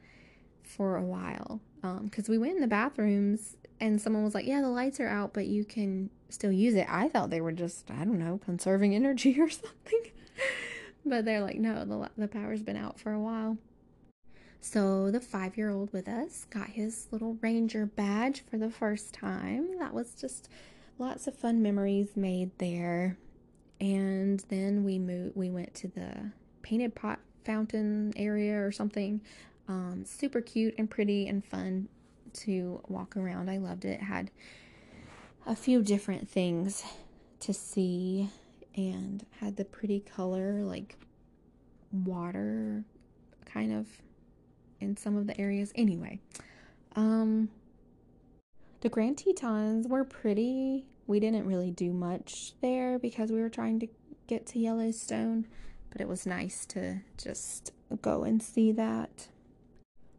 for 0.62 0.96
a 0.96 1.02
while. 1.02 1.60
Because 1.82 2.28
um, 2.28 2.32
we 2.32 2.38
went 2.38 2.54
in 2.54 2.60
the 2.60 2.66
bathrooms 2.66 3.56
and 3.80 4.00
someone 4.00 4.24
was 4.24 4.34
like 4.34 4.46
yeah 4.46 4.60
the 4.60 4.68
lights 4.68 5.00
are 5.00 5.08
out 5.08 5.34
but 5.34 5.46
you 5.46 5.64
can 5.64 6.10
still 6.28 6.52
use 6.52 6.74
it. 6.74 6.86
I 6.90 7.08
thought 7.08 7.30
they 7.30 7.40
were 7.40 7.52
just 7.52 7.90
i 7.90 8.04
don't 8.04 8.18
know 8.18 8.40
conserving 8.44 8.94
energy 8.96 9.40
or 9.40 9.50
something. 9.50 10.10
But 11.06 11.26
they're 11.26 11.42
like 11.42 11.58
no 11.58 11.84
the, 11.84 12.10
the 12.16 12.28
power's 12.28 12.62
been 12.62 12.76
out 12.76 12.98
for 12.98 13.12
a 13.12 13.20
while 13.20 13.58
so 14.64 15.10
the 15.10 15.20
five 15.20 15.58
year 15.58 15.68
old 15.68 15.92
with 15.92 16.08
us 16.08 16.46
got 16.48 16.70
his 16.70 17.06
little 17.10 17.36
ranger 17.42 17.84
badge 17.84 18.42
for 18.50 18.56
the 18.56 18.70
first 18.70 19.12
time. 19.12 19.78
That 19.78 19.92
was 19.92 20.14
just 20.14 20.48
lots 20.98 21.26
of 21.26 21.36
fun 21.36 21.60
memories 21.62 22.16
made 22.16 22.50
there. 22.56 23.18
And 23.78 24.42
then 24.48 24.82
we 24.82 24.98
moved 24.98 25.36
we 25.36 25.50
went 25.50 25.74
to 25.74 25.88
the 25.88 26.30
painted 26.62 26.94
pot 26.94 27.20
fountain 27.44 28.14
area 28.16 28.58
or 28.58 28.72
something. 28.72 29.20
Um, 29.68 30.06
super 30.06 30.40
cute 30.40 30.74
and 30.78 30.90
pretty 30.90 31.28
and 31.28 31.44
fun 31.44 31.88
to 32.32 32.80
walk 32.88 33.18
around. 33.18 33.50
I 33.50 33.58
loved 33.58 33.84
it. 33.84 34.00
it. 34.00 34.04
Had 34.04 34.30
a 35.46 35.54
few 35.54 35.82
different 35.82 36.26
things 36.26 36.84
to 37.40 37.52
see 37.52 38.30
and 38.74 39.26
had 39.40 39.58
the 39.58 39.66
pretty 39.66 40.00
color 40.00 40.62
like 40.62 40.96
water 41.92 42.82
kind 43.44 43.70
of 43.70 43.86
in 44.80 44.96
some 44.96 45.16
of 45.16 45.26
the 45.26 45.40
areas. 45.40 45.72
Anyway, 45.74 46.20
um, 46.96 47.48
the 48.80 48.88
Grand 48.88 49.18
Tetons 49.18 49.88
were 49.88 50.04
pretty. 50.04 50.84
We 51.06 51.20
didn't 51.20 51.46
really 51.46 51.70
do 51.70 51.92
much 51.92 52.52
there 52.60 52.98
because 52.98 53.30
we 53.30 53.40
were 53.40 53.48
trying 53.48 53.80
to 53.80 53.88
get 54.26 54.46
to 54.48 54.58
Yellowstone, 54.58 55.46
but 55.90 56.00
it 56.00 56.08
was 56.08 56.26
nice 56.26 56.64
to 56.66 57.00
just 57.16 57.72
go 58.02 58.24
and 58.24 58.42
see 58.42 58.72
that. 58.72 59.28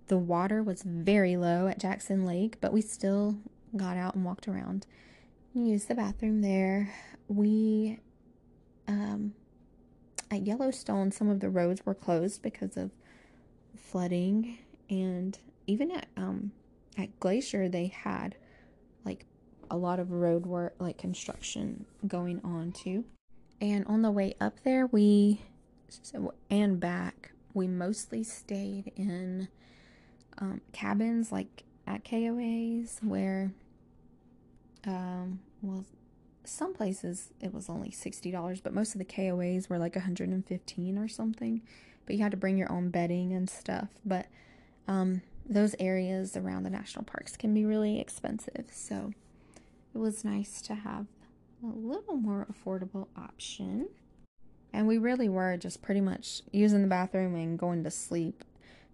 The 0.07 0.17
water 0.17 0.61
was 0.61 0.83
very 0.83 1.35
low 1.35 1.67
at 1.67 1.79
Jackson 1.79 2.25
Lake, 2.25 2.57
but 2.61 2.71
we 2.71 2.81
still 2.81 3.37
got 3.75 3.97
out 3.97 4.15
and 4.15 4.23
walked 4.23 4.47
around. 4.47 4.85
Used 5.53 5.87
the 5.87 5.95
bathroom 5.95 6.41
there. 6.41 6.93
We, 7.27 7.99
um, 8.87 9.33
at 10.29 10.45
Yellowstone, 10.45 11.11
some 11.11 11.29
of 11.29 11.39
the 11.39 11.49
roads 11.49 11.85
were 11.85 11.95
closed 11.95 12.41
because 12.41 12.77
of 12.77 12.91
flooding 13.79 14.57
and 14.89 15.37
even 15.67 15.91
at 15.91 16.07
um 16.17 16.51
at 16.97 17.19
Glacier 17.19 17.67
they 17.69 17.87
had 17.87 18.35
like 19.03 19.25
a 19.69 19.77
lot 19.77 19.99
of 19.99 20.11
road 20.11 20.45
work 20.45 20.75
like 20.79 20.97
construction 20.97 21.85
going 22.07 22.39
on 22.43 22.71
too. 22.71 23.05
And 23.61 23.85
on 23.87 24.01
the 24.01 24.11
way 24.11 24.35
up 24.39 24.61
there 24.63 24.85
we 24.87 25.41
and 26.49 26.79
back 26.79 27.31
we 27.53 27.67
mostly 27.67 28.23
stayed 28.23 28.91
in 28.95 29.47
um, 30.37 30.61
cabins 30.73 31.31
like 31.31 31.63
at 31.87 32.03
KOAs 32.03 33.01
where 33.03 33.53
um 34.85 35.39
well 35.61 35.85
some 36.43 36.73
places 36.73 37.31
it 37.41 37.53
was 37.53 37.69
only 37.69 37.89
$60 37.89 38.61
but 38.61 38.73
most 38.73 38.93
of 38.93 38.99
the 38.99 39.05
KOAs 39.05 39.69
were 39.69 39.79
like 39.79 39.95
115 39.95 40.97
or 40.97 41.07
something 41.07 41.61
but 42.05 42.15
you 42.15 42.21
had 42.21 42.31
to 42.31 42.37
bring 42.37 42.57
your 42.57 42.71
own 42.71 42.89
bedding 42.89 43.33
and 43.33 43.49
stuff. 43.49 43.89
But 44.05 44.27
um, 44.87 45.21
those 45.47 45.75
areas 45.79 46.35
around 46.35 46.63
the 46.63 46.69
national 46.69 47.05
parks 47.05 47.37
can 47.37 47.53
be 47.53 47.65
really 47.65 47.99
expensive. 47.99 48.67
So 48.71 49.13
it 49.93 49.97
was 49.97 50.23
nice 50.23 50.61
to 50.63 50.75
have 50.75 51.05
a 51.63 51.67
little 51.67 52.15
more 52.15 52.47
affordable 52.51 53.07
option. 53.17 53.89
And 54.73 54.87
we 54.87 54.97
really 54.97 55.29
were 55.29 55.55
just 55.57 55.81
pretty 55.81 56.01
much 56.01 56.41
using 56.51 56.81
the 56.81 56.87
bathroom 56.87 57.35
and 57.35 57.57
going 57.57 57.83
to 57.83 57.91
sleep. 57.91 58.43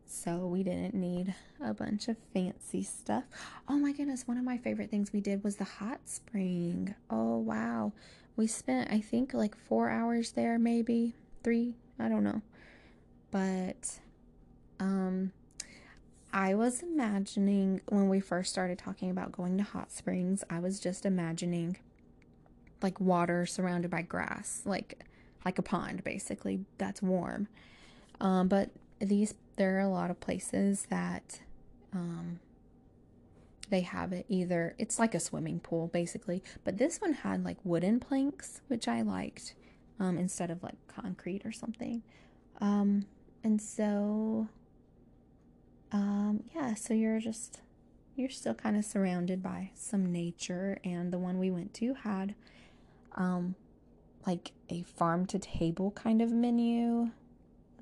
So 0.05 0.45
we 0.45 0.61
didn't 0.61 0.93
need 0.93 1.33
a 1.63 1.73
bunch 1.73 2.07
of 2.07 2.17
fancy 2.33 2.83
stuff. 2.83 3.23
Oh 3.67 3.77
my 3.77 3.93
goodness, 3.93 4.27
one 4.27 4.37
of 4.37 4.43
my 4.43 4.57
favorite 4.57 4.91
things 4.91 5.13
we 5.13 5.21
did 5.21 5.43
was 5.43 5.55
the 5.55 5.63
hot 5.63 6.01
spring. 6.05 6.93
Oh 7.09 7.37
wow. 7.37 7.93
We 8.35 8.47
spent 8.47 8.91
I 8.91 8.99
think 8.99 9.33
like 9.33 9.55
4 9.55 9.89
hours 9.89 10.31
there 10.31 10.59
maybe, 10.59 11.15
3, 11.43 11.75
I 11.97 12.09
don't 12.09 12.23
know 12.23 12.41
but 13.31 13.99
um 14.79 15.31
I 16.33 16.55
was 16.55 16.81
imagining 16.81 17.81
when 17.89 18.07
we 18.07 18.19
first 18.19 18.51
started 18.51 18.77
talking 18.77 19.11
about 19.11 19.33
going 19.33 19.57
to 19.57 19.63
hot 19.63 19.91
springs, 19.91 20.43
I 20.49 20.59
was 20.59 20.79
just 20.79 21.05
imagining 21.05 21.77
like 22.81 22.99
water 22.99 23.45
surrounded 23.45 23.91
by 23.91 24.01
grass, 24.01 24.61
like 24.65 25.03
like 25.43 25.57
a 25.57 25.61
pond 25.61 26.03
basically 26.03 26.65
that's 26.77 27.01
warm. 27.01 27.47
Um, 28.19 28.47
but 28.47 28.69
these 28.99 29.33
there 29.57 29.77
are 29.77 29.81
a 29.81 29.89
lot 29.89 30.09
of 30.09 30.19
places 30.19 30.87
that 30.89 31.41
um, 31.93 32.39
they 33.69 33.81
have 33.81 34.13
it 34.13 34.25
either 34.29 34.75
it's 34.77 34.99
like 34.99 35.13
a 35.13 35.19
swimming 35.19 35.59
pool 35.59 35.87
basically, 35.87 36.41
but 36.63 36.77
this 36.77 37.01
one 37.01 37.13
had 37.13 37.43
like 37.43 37.57
wooden 37.63 37.99
planks, 37.99 38.61
which 38.67 38.87
I 38.87 39.01
liked 39.01 39.53
um, 39.99 40.17
instead 40.17 40.49
of 40.49 40.63
like 40.63 40.75
concrete 40.87 41.45
or 41.45 41.51
something. 41.51 42.03
And 43.43 43.61
so 43.61 44.47
um 45.91 46.43
yeah 46.55 46.73
so 46.73 46.93
you're 46.93 47.19
just 47.19 47.59
you're 48.15 48.29
still 48.29 48.53
kind 48.53 48.77
of 48.77 48.85
surrounded 48.85 49.41
by 49.43 49.71
some 49.73 50.11
nature 50.11 50.77
and 50.83 51.11
the 51.11 51.17
one 51.17 51.37
we 51.37 51.51
went 51.51 51.73
to 51.73 51.93
had 51.93 52.33
um 53.15 53.55
like 54.25 54.51
a 54.69 54.83
farm 54.83 55.25
to 55.25 55.39
table 55.39 55.91
kind 55.91 56.21
of 56.21 56.31
menu. 56.31 57.09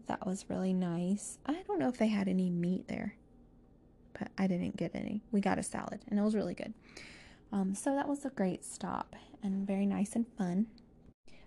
That 0.07 0.25
was 0.25 0.45
really 0.49 0.73
nice. 0.73 1.37
I 1.45 1.57
don't 1.67 1.79
know 1.79 1.89
if 1.89 1.97
they 1.97 2.07
had 2.07 2.27
any 2.27 2.49
meat 2.49 2.87
there 2.87 3.15
but 4.13 4.29
i 4.37 4.47
didn't 4.47 4.75
get 4.75 4.91
any. 4.95 5.21
We 5.31 5.39
got 5.39 5.59
a 5.59 5.63
salad 5.63 6.01
and 6.07 6.19
it 6.19 6.23
was 6.23 6.35
really 6.35 6.55
good. 6.55 6.73
Um 7.51 7.75
so 7.75 7.93
that 7.95 8.07
was 8.07 8.25
a 8.25 8.29
great 8.29 8.63
stop 8.65 9.15
and 9.43 9.67
very 9.67 9.85
nice 9.85 10.15
and 10.15 10.25
fun. 10.37 10.67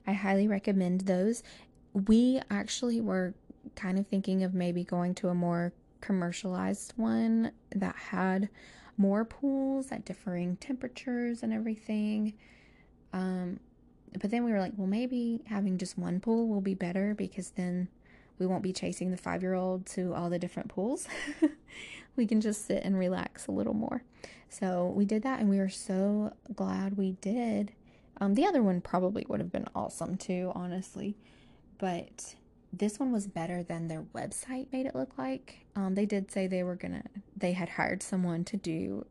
I 0.06 0.12
highly 0.12 0.48
recommend 0.48 1.02
those. 1.02 1.42
We 1.92 2.40
actually 2.50 3.00
were 3.00 3.34
kind 3.76 3.98
of 3.98 4.06
thinking 4.06 4.42
of 4.42 4.54
maybe 4.54 4.84
going 4.84 5.14
to 5.16 5.28
a 5.28 5.34
more 5.34 5.72
commercialized 6.00 6.92
one 6.96 7.52
that 7.74 7.96
had 7.96 8.48
more 8.96 9.24
pools 9.24 9.90
at 9.90 10.04
differing 10.04 10.56
temperatures 10.56 11.42
and 11.42 11.52
everything. 11.52 12.34
Um, 13.12 13.60
but 14.20 14.30
then 14.30 14.44
we 14.44 14.52
were 14.52 14.60
like, 14.60 14.72
well, 14.76 14.86
maybe 14.86 15.40
having 15.46 15.78
just 15.78 15.96
one 15.96 16.20
pool 16.20 16.48
will 16.48 16.60
be 16.60 16.74
better 16.74 17.14
because 17.14 17.50
then 17.50 17.88
we 18.38 18.46
won't 18.46 18.62
be 18.62 18.72
chasing 18.72 19.10
the 19.10 19.16
five 19.16 19.42
year 19.42 19.54
old 19.54 19.86
to 19.86 20.14
all 20.14 20.28
the 20.28 20.38
different 20.38 20.68
pools. 20.68 21.08
we 22.16 22.26
can 22.26 22.40
just 22.40 22.66
sit 22.66 22.82
and 22.84 22.98
relax 22.98 23.46
a 23.46 23.52
little 23.52 23.74
more. 23.74 24.02
So 24.48 24.92
we 24.94 25.04
did 25.04 25.22
that 25.22 25.40
and 25.40 25.48
we 25.48 25.58
were 25.58 25.70
so 25.70 26.34
glad 26.54 26.98
we 26.98 27.12
did. 27.22 27.72
Um, 28.20 28.34
the 28.34 28.44
other 28.44 28.62
one 28.62 28.80
probably 28.80 29.24
would 29.28 29.40
have 29.40 29.50
been 29.50 29.68
awesome 29.74 30.16
too, 30.16 30.52
honestly. 30.54 31.16
But 31.78 32.34
this 32.72 32.98
one 32.98 33.12
was 33.12 33.26
better 33.26 33.62
than 33.62 33.88
their 33.88 34.02
website 34.14 34.66
made 34.72 34.86
it 34.86 34.94
look 34.94 35.18
like. 35.18 35.66
Um, 35.76 35.94
they 35.94 36.06
did 36.06 36.30
say 36.30 36.46
they 36.46 36.62
were 36.62 36.74
gonna, 36.74 37.02
they 37.36 37.52
had 37.52 37.70
hired 37.70 38.02
someone 38.02 38.44
to 38.44 38.56
do 38.56 39.04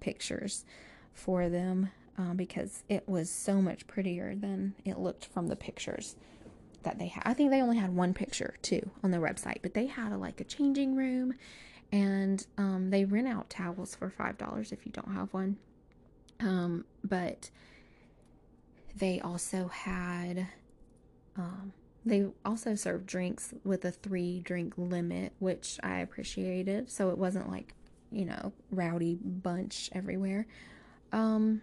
pictures 0.00 0.64
for 1.12 1.48
them 1.48 1.90
um, 2.18 2.36
because 2.36 2.82
it 2.88 3.08
was 3.08 3.30
so 3.30 3.62
much 3.62 3.86
prettier 3.86 4.34
than 4.34 4.74
it 4.84 4.98
looked 4.98 5.26
from 5.26 5.46
the 5.46 5.56
pictures 5.56 6.16
that 6.82 6.98
they 6.98 7.06
had. 7.06 7.22
I 7.24 7.34
think 7.34 7.50
they 7.50 7.62
only 7.62 7.76
had 7.78 7.94
one 7.94 8.14
picture 8.14 8.54
too 8.62 8.90
on 9.02 9.10
their 9.10 9.20
website, 9.20 9.58
but 9.62 9.74
they 9.74 9.86
had 9.86 10.12
a, 10.12 10.18
like 10.18 10.40
a 10.40 10.44
changing 10.44 10.96
room 10.96 11.34
and 11.92 12.44
um, 12.58 12.90
they 12.90 13.04
rent 13.04 13.28
out 13.28 13.48
towels 13.48 13.94
for 13.94 14.10
five 14.10 14.36
dollars 14.38 14.72
if 14.72 14.84
you 14.84 14.92
don't 14.92 15.14
have 15.14 15.32
one. 15.32 15.56
Um, 16.40 16.84
but 17.04 17.50
they 18.96 19.20
also 19.20 19.68
had 19.68 20.48
um, 21.36 21.72
they 22.06 22.26
also 22.44 22.74
served 22.74 23.06
drinks 23.06 23.54
with 23.64 23.84
a 23.84 23.90
three 23.90 24.40
drink 24.40 24.74
limit, 24.76 25.32
which 25.38 25.78
I 25.82 26.00
appreciated. 26.00 26.90
So 26.90 27.10
it 27.10 27.18
wasn't 27.18 27.50
like, 27.50 27.74
you 28.10 28.26
know, 28.26 28.52
rowdy 28.70 29.14
bunch 29.22 29.88
everywhere. 29.92 30.46
Um, 31.12 31.62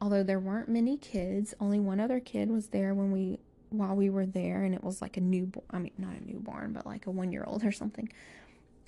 although 0.00 0.22
there 0.22 0.40
weren't 0.40 0.68
many 0.68 0.98
kids, 0.98 1.54
only 1.58 1.80
one 1.80 2.00
other 2.00 2.20
kid 2.20 2.50
was 2.50 2.68
there 2.68 2.94
when 2.94 3.12
we 3.12 3.38
while 3.70 3.94
we 3.94 4.10
were 4.10 4.26
there, 4.26 4.64
and 4.64 4.74
it 4.74 4.82
was 4.82 5.00
like 5.00 5.16
a 5.16 5.20
newborn. 5.20 5.64
I 5.70 5.78
mean, 5.78 5.92
not 5.96 6.14
a 6.16 6.24
newborn, 6.26 6.72
but 6.72 6.86
like 6.86 7.06
a 7.06 7.10
one 7.10 7.32
year 7.32 7.44
old 7.46 7.64
or 7.64 7.72
something. 7.72 8.10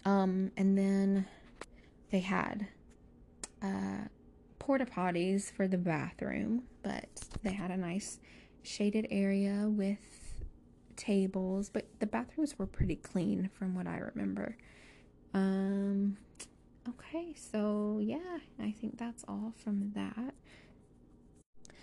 Um, 0.04 0.50
and 0.56 0.76
then 0.76 1.26
they 2.10 2.20
had 2.20 2.66
uh, 3.62 4.08
porta 4.58 4.84
potties 4.84 5.50
for 5.50 5.66
the 5.66 5.78
bathroom, 5.78 6.64
but 6.82 7.08
they 7.42 7.52
had 7.52 7.70
a 7.70 7.76
nice 7.76 8.18
shaded 8.62 9.06
area 9.10 9.66
with 9.68 10.21
tables, 11.02 11.68
but 11.68 11.86
the 11.98 12.06
bathrooms 12.06 12.58
were 12.58 12.66
pretty 12.66 12.94
clean 12.94 13.50
from 13.58 13.74
what 13.74 13.88
I 13.88 13.98
remember. 13.98 14.56
Um, 15.34 16.16
okay, 16.88 17.34
so 17.34 17.98
yeah, 18.00 18.38
I 18.60 18.70
think 18.70 18.98
that's 18.98 19.24
all 19.26 19.52
from 19.56 19.92
that. 19.96 20.34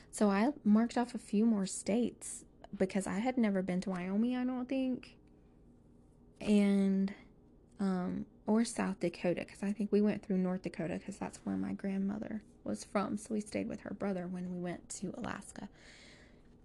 So 0.09 0.29
I 0.29 0.51
marked 0.63 0.97
off 0.97 1.13
a 1.13 1.19
few 1.19 1.45
more 1.45 1.65
states 1.65 2.45
because 2.77 3.07
I 3.07 3.19
had 3.19 3.37
never 3.37 3.61
been 3.61 3.81
to 3.81 3.89
Wyoming, 3.89 4.37
I 4.37 4.45
don't 4.45 4.69
think. 4.69 5.15
And 6.39 7.13
um 7.79 8.25
or 8.47 8.63
South 8.65 8.99
Dakota 8.99 9.45
cuz 9.45 9.61
I 9.61 9.73
think 9.73 9.91
we 9.91 10.01
went 10.01 10.23
through 10.23 10.37
North 10.37 10.61
Dakota 10.61 10.97
cuz 10.99 11.17
that's 11.17 11.39
where 11.45 11.57
my 11.57 11.73
grandmother 11.73 12.41
was 12.63 12.83
from. 12.83 13.17
So 13.17 13.33
we 13.33 13.41
stayed 13.41 13.67
with 13.67 13.81
her 13.81 13.93
brother 13.93 14.27
when 14.27 14.49
we 14.53 14.59
went 14.59 14.87
to 14.89 15.13
Alaska. 15.17 15.69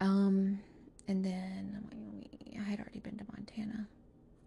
Um 0.00 0.60
and 1.08 1.24
then. 1.24 1.84
I 2.64 2.70
had 2.70 2.80
already 2.80 3.00
been 3.00 3.18
to 3.18 3.24
Montana 3.36 3.88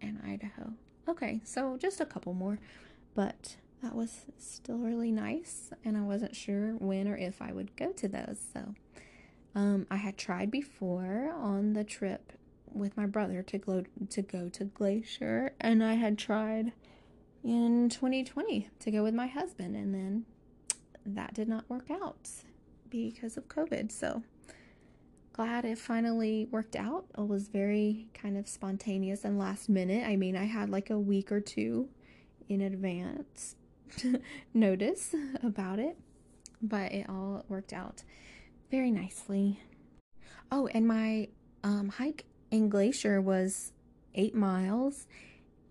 and 0.02 0.20
Idaho. 0.26 0.74
Okay, 1.08 1.42
so 1.44 1.78
just 1.78 2.02
a 2.02 2.06
couple 2.06 2.34
more, 2.34 2.60
but 3.16 3.58
that 3.82 3.96
was 3.96 4.26
still 4.38 4.78
really 4.78 5.12
nice, 5.12 5.72
and 5.86 5.98
I 5.98 6.02
wasn't 6.02 6.36
sure 6.36 6.74
when 6.74 7.08
or 7.08 7.16
if 7.16 7.42
I 7.42 7.52
would 7.52 7.76
go 7.76 7.92
to 7.94 8.08
those. 8.08 8.40
So, 8.54 8.74
um, 9.56 9.88
I 9.90 9.98
had 9.98 10.18
tried 10.18 10.52
before 10.52 11.32
on 11.36 11.74
the 11.74 11.84
trip 11.84 12.34
with 12.74 12.98
my 12.98 13.06
brother 13.06 13.42
to 13.44 13.58
go 13.58 13.84
to 14.10 14.22
go 14.22 14.50
to 14.50 14.66
Glacier, 14.66 15.54
and 15.60 15.84
I 15.84 15.94
had 15.94 16.18
tried 16.18 16.74
in 17.44 17.90
2020 17.90 18.70
to 18.80 18.92
go 18.92 19.04
with 19.04 19.14
my 19.14 19.28
husband, 19.28 19.76
and 19.76 19.94
then 19.94 20.26
that 21.06 21.34
did 21.34 21.48
not 21.48 21.70
work 21.70 21.90
out 21.90 22.30
because 22.90 23.38
of 23.38 23.48
COVID. 23.48 23.92
So 23.92 24.24
glad 25.38 25.66
it 25.66 25.78
finally 25.78 26.48
worked 26.50 26.76
out. 26.76 27.06
It 27.16 27.28
was 27.28 27.48
very 27.48 28.08
kind 28.16 28.38
of 28.38 28.50
spontaneous 28.50 29.24
and 29.24 29.38
last 29.38 29.70
minute. 29.70 30.04
I 30.06 30.16
mean, 30.16 30.36
I 30.36 30.46
had 30.46 30.72
like 30.72 30.90
a 30.90 30.98
week 30.98 31.32
or 31.32 31.40
two 31.40 31.90
in 32.50 32.62
advance 32.62 33.56
notice 34.56 35.14
about 35.44 35.78
it, 35.78 35.96
but 36.60 36.92
it 36.92 37.08
all 37.08 37.46
worked 37.48 37.72
out 37.72 38.02
very 38.72 38.90
nicely. 38.90 39.60
Oh, 40.52 40.66
and 40.74 40.88
my 40.88 41.28
um, 41.64 41.90
hike 41.90 42.26
in 42.50 42.68
Glacier 42.68 43.22
was 43.22 43.74
eight 44.16 44.34
miles, 44.34 45.06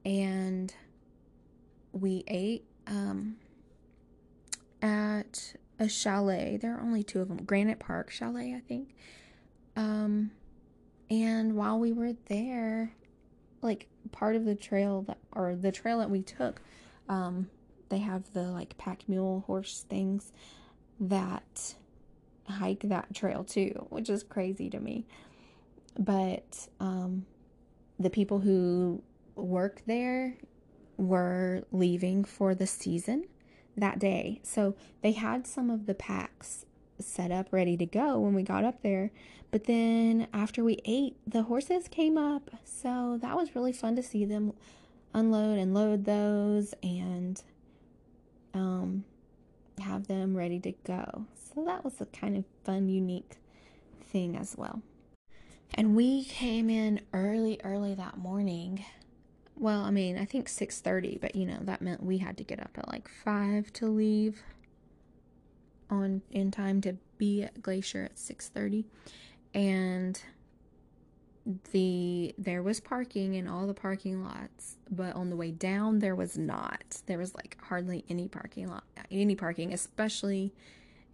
and 0.04 0.72
we 1.90 2.22
ate 2.28 2.66
um, 2.86 3.34
at 4.80 5.56
a 5.80 5.88
chalet. 5.88 6.56
There 6.56 6.76
are 6.76 6.80
only 6.80 7.02
two 7.02 7.20
of 7.20 7.26
them 7.26 7.38
Granite 7.38 7.80
Park 7.80 8.12
Chalet, 8.12 8.54
I 8.54 8.60
think 8.60 8.94
um, 9.76 10.30
and 11.10 11.54
while 11.54 11.78
we 11.78 11.92
were 11.92 12.14
there, 12.28 12.92
like 13.62 13.88
part 14.12 14.36
of 14.36 14.44
the 14.44 14.54
trail 14.54 15.02
that, 15.02 15.18
or 15.32 15.54
the 15.54 15.72
trail 15.72 15.98
that 15.98 16.10
we 16.10 16.22
took, 16.22 16.60
um, 17.08 17.48
they 17.88 17.98
have 17.98 18.32
the 18.32 18.42
like 18.42 18.76
pack 18.78 19.08
mule 19.08 19.44
horse 19.46 19.84
things 19.88 20.32
that 20.98 21.74
hike 22.48 22.80
that 22.80 23.14
trail 23.14 23.44
too, 23.44 23.86
which 23.90 24.08
is 24.08 24.22
crazy 24.22 24.70
to 24.70 24.80
me. 24.80 25.06
But 25.98 26.68
um, 26.80 27.26
the 27.98 28.10
people 28.10 28.40
who 28.40 29.02
work 29.34 29.82
there 29.86 30.36
were 30.96 31.62
leaving 31.72 32.24
for 32.24 32.54
the 32.54 32.66
season 32.66 33.24
that 33.76 33.98
day. 33.98 34.40
So 34.42 34.74
they 35.02 35.12
had 35.12 35.46
some 35.46 35.70
of 35.70 35.86
the 35.86 35.94
packs 35.94 36.65
set 36.98 37.30
up 37.30 37.48
ready 37.50 37.76
to 37.76 37.86
go 37.86 38.18
when 38.18 38.34
we 38.34 38.42
got 38.42 38.64
up 38.64 38.82
there, 38.82 39.10
but 39.50 39.64
then 39.64 40.28
after 40.32 40.64
we 40.64 40.80
ate, 40.84 41.16
the 41.26 41.42
horses 41.44 41.88
came 41.88 42.18
up. 42.18 42.50
So 42.64 43.18
that 43.22 43.36
was 43.36 43.54
really 43.54 43.72
fun 43.72 43.96
to 43.96 44.02
see 44.02 44.24
them 44.24 44.52
unload 45.14 45.58
and 45.58 45.72
load 45.72 46.04
those 46.04 46.74
and 46.82 47.42
um, 48.54 49.04
have 49.80 50.08
them 50.08 50.36
ready 50.36 50.58
to 50.60 50.72
go. 50.84 51.26
So 51.34 51.64
that 51.64 51.84
was 51.84 52.00
a 52.00 52.06
kind 52.06 52.36
of 52.36 52.44
fun, 52.64 52.88
unique 52.88 53.36
thing 54.02 54.36
as 54.36 54.56
well. 54.56 54.82
And 55.74 55.96
we 55.96 56.24
came 56.24 56.70
in 56.70 57.00
early, 57.12 57.60
early 57.64 57.94
that 57.94 58.18
morning. 58.18 58.84
Well, 59.58 59.82
I 59.82 59.90
mean, 59.90 60.18
I 60.18 60.24
think 60.24 60.48
6:30, 60.48 61.20
but 61.20 61.34
you 61.34 61.46
know, 61.46 61.58
that 61.62 61.80
meant 61.80 62.02
we 62.02 62.18
had 62.18 62.36
to 62.38 62.44
get 62.44 62.60
up 62.60 62.76
at 62.76 62.88
like 62.88 63.08
5 63.08 63.72
to 63.74 63.86
leave 63.86 64.42
on 65.90 66.22
in 66.30 66.50
time 66.50 66.80
to 66.82 66.96
be 67.18 67.42
at 67.42 67.62
Glacier 67.62 68.04
at 68.04 68.16
6:30 68.16 68.84
and 69.54 70.20
the 71.70 72.34
there 72.36 72.62
was 72.62 72.80
parking 72.80 73.34
in 73.34 73.46
all 73.46 73.68
the 73.68 73.74
parking 73.74 74.24
lots 74.24 74.78
but 74.90 75.14
on 75.14 75.30
the 75.30 75.36
way 75.36 75.50
down 75.50 76.00
there 76.00 76.14
was 76.14 76.36
not. 76.36 77.02
There 77.06 77.18
was 77.18 77.34
like 77.34 77.56
hardly 77.62 78.04
any 78.08 78.28
parking 78.28 78.68
lot 78.68 78.84
any 79.10 79.36
parking 79.36 79.72
especially 79.72 80.52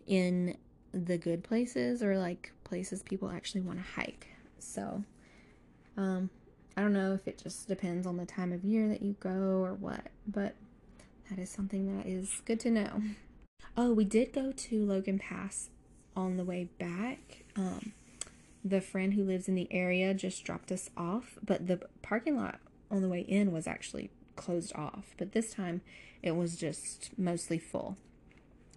in 0.07 0.57
the 0.93 1.19
good 1.19 1.45
places 1.45 2.03
or 2.03 2.19
like 2.19 2.53
places 2.65 3.03
people 3.03 3.31
actually 3.31 3.61
want 3.61 3.79
to 3.79 3.85
hike. 3.85 4.29
So 4.59 5.05
um 5.97 6.31
i 6.77 6.81
don't 6.81 6.93
know 6.93 7.13
if 7.13 7.29
it 7.29 7.39
just 7.43 7.69
depends 7.69 8.07
on 8.07 8.17
the 8.17 8.27
time 8.27 8.53
of 8.53 8.65
year 8.65 8.89
that 8.89 9.03
you 9.03 9.15
go 9.21 9.63
or 9.63 9.75
what 9.75 10.07
but 10.27 10.55
that 11.29 11.39
is 11.39 11.51
something 11.51 11.97
that 11.97 12.07
is 12.07 12.41
good 12.47 12.59
to 12.61 12.71
know 12.71 13.03
oh 13.77 13.93
we 13.93 14.05
did 14.05 14.33
go 14.33 14.53
to 14.53 14.85
logan 14.85 15.19
pass 15.19 15.71
on 16.15 16.37
the 16.37 16.45
way 16.45 16.69
back 16.79 17.45
um 17.57 17.93
the 18.65 18.81
friend 18.81 19.15
who 19.15 19.25
lives 19.25 19.49
in 19.49 19.55
the 19.55 19.69
area 19.71 20.15
just 20.15 20.45
dropped 20.45 20.71
us 20.71 20.91
off, 20.97 21.39
but 21.45 21.67
the 21.67 21.81
parking 22.01 22.37
lot 22.37 22.61
on 22.91 23.03
the 23.03 23.09
way 23.09 23.21
in 23.21 23.53
was 23.53 23.67
actually 23.67 24.11
closed 24.37 24.75
off. 24.75 25.15
But 25.19 25.33
this 25.33 25.53
time 25.53 25.81
it 26.23 26.33
was 26.33 26.57
just 26.57 27.11
mostly 27.19 27.59
full. 27.59 27.97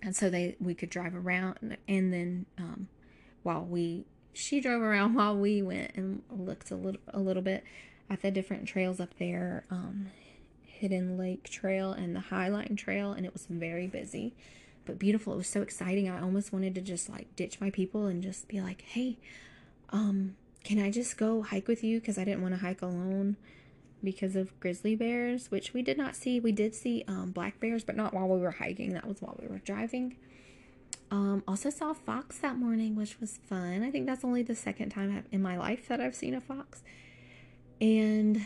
And 0.02 0.16
so 0.16 0.30
they 0.30 0.56
we 0.60 0.74
could 0.74 0.90
drive 0.90 1.16
around 1.16 1.78
and 1.88 2.14
then 2.14 2.46
um, 2.58 2.88
while 3.44 3.64
we 3.64 4.06
she 4.34 4.60
drove 4.60 4.82
around 4.82 5.14
while 5.16 5.38
we 5.38 5.62
went 5.62 5.92
and 5.96 6.24
looked 6.30 6.72
a 6.72 6.76
little 6.76 7.02
a 7.14 7.20
little 7.20 7.44
bit 7.44 7.64
at 8.10 8.22
the 8.22 8.32
different 8.32 8.68
trails 8.68 9.00
up 9.00 9.18
there, 9.18 9.66
um, 9.72 10.08
Hidden 10.64 11.18
Lake 11.18 11.44
Trail 11.44 11.92
and 11.92 12.16
the 12.16 12.20
Highline 12.20 12.78
Trail, 12.78 13.14
and 13.14 13.26
it 13.26 13.34
was 13.34 13.48
very 13.50 13.88
busy 13.88 14.36
but 14.86 15.00
beautiful. 15.00 15.34
It 15.34 15.38
was 15.38 15.48
so 15.48 15.62
exciting. 15.62 16.10
I 16.10 16.22
almost 16.22 16.54
wanted 16.54 16.76
to 16.76 16.82
just 16.82 17.10
like 17.10 17.36
ditch 17.36 17.60
my 17.60 17.70
people 17.70 18.06
and 18.06 18.22
just 18.22 18.48
be 18.48 18.62
like, 18.62 18.82
hey, 18.82 19.18
um, 19.90 20.36
can 20.64 20.80
I 20.80 20.92
just 20.92 21.18
go 21.18 21.42
hike 21.42 21.68
with 21.68 21.84
you? 21.84 22.00
Because 22.00 22.18
I 22.18 22.24
didn't 22.24 22.42
want 22.42 22.54
to 22.56 22.62
hike 22.62 22.82
alone 22.82 23.38
because 24.04 24.36
of 24.36 24.58
grizzly 24.60 24.96
bears, 24.96 25.52
which 25.52 25.74
we 25.74 25.82
did 25.82 25.98
not 25.98 26.16
see. 26.16 26.40
We 26.40 26.52
did 26.52 26.76
see 26.76 27.04
um, 27.08 27.32
black 27.32 27.60
bears, 27.60 27.84
but 27.84 27.96
not 27.96 28.14
while 28.14 28.28
we 28.28 28.40
were 28.40 28.52
hiking. 28.52 28.94
That 28.94 29.08
was 29.08 29.22
while 29.22 29.38
we 29.42 29.48
were 29.48 29.60
driving. 29.60 30.18
Um, 31.12 31.44
also 31.48 31.70
saw 31.70 31.92
a 31.92 31.96
fox 31.96 32.40
that 32.40 32.58
morning, 32.58 32.96
which 32.96 33.20
was 33.20 33.38
fun. 33.38 33.84
I 33.84 33.92
think 33.92 34.06
that's 34.06 34.24
only 34.24 34.44
the 34.44 34.56
second 34.56 34.90
time 34.90 35.24
in 35.32 35.42
my 35.42 35.58
life 35.58 35.88
that 35.88 36.02
I've 36.02 36.16
seen 36.16 36.34
a 36.34 36.42
fox. 36.42 36.84
And 37.80 38.46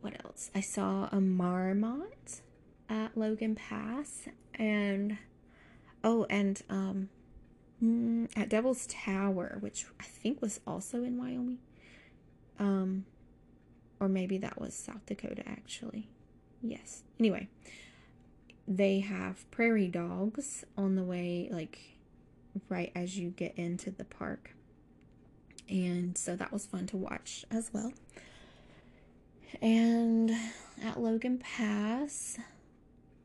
what 0.00 0.24
else? 0.24 0.50
I 0.54 0.60
saw 0.60 1.08
a 1.12 1.20
marmot 1.20 2.40
at 2.88 3.16
Logan 3.16 3.54
Pass, 3.54 4.28
and 4.56 5.18
oh, 6.02 6.26
and 6.28 6.62
um, 6.68 7.08
Mm, 7.82 8.30
at 8.36 8.48
Devil's 8.48 8.86
Tower, 8.86 9.58
which 9.60 9.86
I 10.00 10.04
think 10.04 10.40
was 10.40 10.60
also 10.66 11.04
in 11.04 11.18
Wyoming. 11.18 11.58
Um, 12.58 13.04
or 14.00 14.08
maybe 14.08 14.38
that 14.38 14.60
was 14.60 14.74
South 14.74 15.04
Dakota 15.04 15.42
actually. 15.46 16.08
Yes. 16.62 17.02
Anyway, 17.20 17.48
they 18.66 19.00
have 19.00 19.50
prairie 19.50 19.88
dogs 19.88 20.64
on 20.76 20.96
the 20.96 21.02
way, 21.02 21.48
like 21.52 21.78
right 22.70 22.90
as 22.94 23.18
you 23.18 23.30
get 23.30 23.54
into 23.56 23.90
the 23.90 24.04
park. 24.04 24.54
And 25.68 26.16
so 26.16 26.34
that 26.36 26.52
was 26.52 26.64
fun 26.64 26.86
to 26.86 26.96
watch 26.96 27.44
as 27.50 27.70
well. 27.72 27.92
And 29.60 30.30
at 30.82 30.98
Logan 30.98 31.38
Pass, 31.38 32.38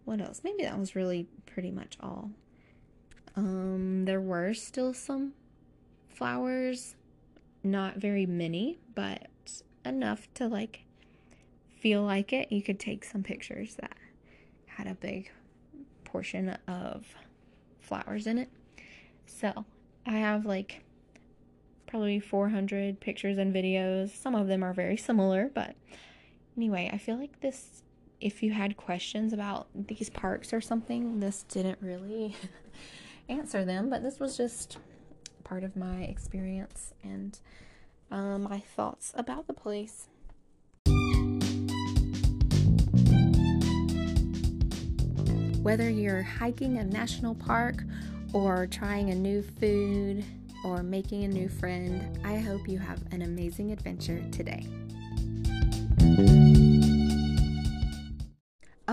what 0.05 0.21
else? 0.21 0.41
Maybe 0.43 0.63
that 0.63 0.77
was 0.77 0.95
really 0.95 1.27
pretty 1.45 1.71
much 1.71 1.97
all. 1.99 2.31
Um, 3.35 4.05
there 4.05 4.21
were 4.21 4.53
still 4.53 4.93
some 4.93 5.33
flowers, 6.09 6.95
not 7.63 7.97
very 7.97 8.25
many, 8.25 8.79
but 8.93 9.27
enough 9.85 10.27
to 10.35 10.47
like 10.47 10.81
feel 11.79 12.03
like 12.03 12.33
it. 12.33 12.51
You 12.51 12.61
could 12.61 12.79
take 12.79 13.03
some 13.05 13.23
pictures 13.23 13.75
that 13.75 13.95
had 14.65 14.87
a 14.87 14.95
big 14.95 15.31
portion 16.03 16.57
of 16.67 17.05
flowers 17.79 18.27
in 18.27 18.37
it. 18.37 18.49
So 19.25 19.65
I 20.05 20.13
have 20.13 20.45
like 20.45 20.83
probably 21.87 22.19
400 22.19 22.99
pictures 22.99 23.37
and 23.37 23.53
videos. 23.53 24.09
Some 24.15 24.35
of 24.35 24.47
them 24.47 24.63
are 24.63 24.73
very 24.73 24.97
similar, 24.97 25.49
but 25.53 25.75
anyway, 26.55 26.89
I 26.91 26.97
feel 26.97 27.17
like 27.17 27.41
this, 27.41 27.83
if 28.21 28.43
you 28.43 28.51
had 28.51 28.77
questions 28.77 29.33
about 29.33 29.67
these 29.73 30.09
parks 30.09 30.53
or 30.53 30.61
something, 30.61 31.19
this 31.19 31.43
didn't 31.43 31.79
really 31.81 32.35
answer 33.29 33.65
them, 33.65 33.89
but 33.89 34.03
this 34.03 34.19
was 34.19 34.37
just 34.37 34.77
part 35.43 35.63
of 35.63 35.75
my 35.75 36.03
experience 36.03 36.93
and 37.03 37.39
um, 38.11 38.43
my 38.43 38.59
thoughts 38.59 39.11
about 39.15 39.47
the 39.47 39.53
place. 39.53 40.07
Whether 45.63 45.89
you're 45.89 46.23
hiking 46.23 46.77
a 46.77 46.83
national 46.83 47.35
park 47.35 47.83
or 48.33 48.67
trying 48.67 49.09
a 49.09 49.15
new 49.15 49.41
food 49.41 50.23
or 50.63 50.83
making 50.83 51.23
a 51.23 51.27
new 51.27 51.49
friend, 51.49 52.19
I 52.23 52.37
hope 52.37 52.67
you 52.67 52.77
have 52.79 53.01
an 53.11 53.23
amazing 53.23 53.71
adventure 53.71 54.23
today. 54.31 54.67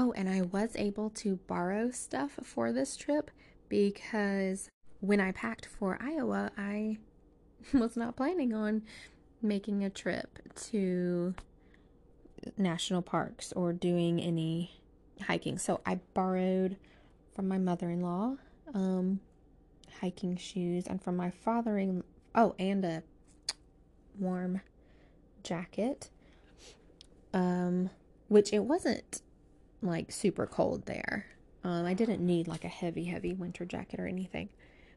Oh, 0.01 0.13
and 0.13 0.29
I 0.29 0.43
was 0.43 0.77
able 0.77 1.11
to 1.11 1.41
borrow 1.49 1.91
stuff 1.91 2.39
for 2.45 2.73
this 2.73 2.97
trip 2.97 3.33
because 3.69 4.71
when 5.01 5.19
I 5.19 5.33
packed 5.33 5.67
for 5.67 5.99
Iowa, 6.01 6.53
I 6.57 6.99
was 7.73 7.97
not 7.97 8.15
planning 8.15 8.55
on 8.55 8.83
making 9.43 9.83
a 9.83 9.91
trip 9.91 10.39
to 10.69 11.35
national 12.57 13.03
parks 13.03 13.53
or 13.55 13.73
doing 13.73 14.21
any 14.21 14.81
hiking. 15.21 15.59
So 15.59 15.81
I 15.85 15.97
borrowed 16.15 16.77
from 17.35 17.49
my 17.49 17.59
mother 17.59 17.91
in 17.91 18.01
law 18.01 18.37
um, 18.75 19.19
hiking 20.01 20.37
shoes 20.37 20.87
and 20.87 21.03
from 21.03 21.17
my 21.17 21.31
father-in-law. 21.33 22.05
oh, 22.37 22.55
and 22.57 22.85
a 22.85 23.03
warm 24.17 24.61
jacket. 25.43 26.11
Um, 27.35 27.91
which 28.29 28.53
it 28.53 28.61
wasn't 28.61 29.23
like 29.83 30.11
super 30.13 30.47
cold 30.47 30.87
there. 30.87 31.27
Um, 31.65 31.85
I 31.85 31.95
didn't 31.95 32.25
need 32.25 32.49
like 32.49 32.65
a 32.65 32.69
heavy, 32.69 33.05
heavy 33.05 33.33
winter 33.33 33.65
jacket 33.65 34.01
or 34.01 34.07
anything. 34.07 34.49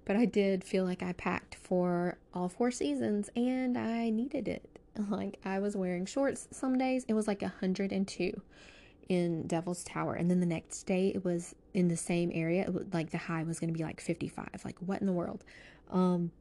But 0.05 0.15
I 0.15 0.25
did 0.25 0.63
feel 0.63 0.83
like 0.83 1.03
I 1.03 1.13
packed 1.13 1.55
for 1.55 2.17
all 2.33 2.49
four 2.49 2.71
seasons 2.71 3.29
and 3.35 3.77
I 3.77 4.09
needed 4.09 4.47
it. 4.47 4.67
Like 5.09 5.39
I 5.45 5.59
was 5.59 5.77
wearing 5.77 6.05
shorts 6.05 6.49
some 6.51 6.77
days. 6.77 7.05
It 7.07 7.13
was 7.13 7.25
like 7.25 7.41
102 7.41 8.41
in 9.07 9.47
Devil's 9.47 9.85
Tower. 9.85 10.15
And 10.15 10.29
then 10.29 10.41
the 10.41 10.45
next 10.45 10.83
day 10.83 11.13
it 11.15 11.23
was 11.23 11.55
in 11.73 11.87
the 11.87 11.95
same 11.95 12.29
area. 12.33 12.69
Was, 12.69 12.85
like 12.91 13.09
the 13.09 13.17
high 13.17 13.43
was 13.43 13.57
going 13.57 13.73
to 13.73 13.77
be 13.77 13.85
like 13.85 14.01
55. 14.01 14.49
Like 14.65 14.77
what 14.79 14.99
in 14.99 15.07
the 15.07 15.13
world? 15.13 15.45
Um 15.89 16.31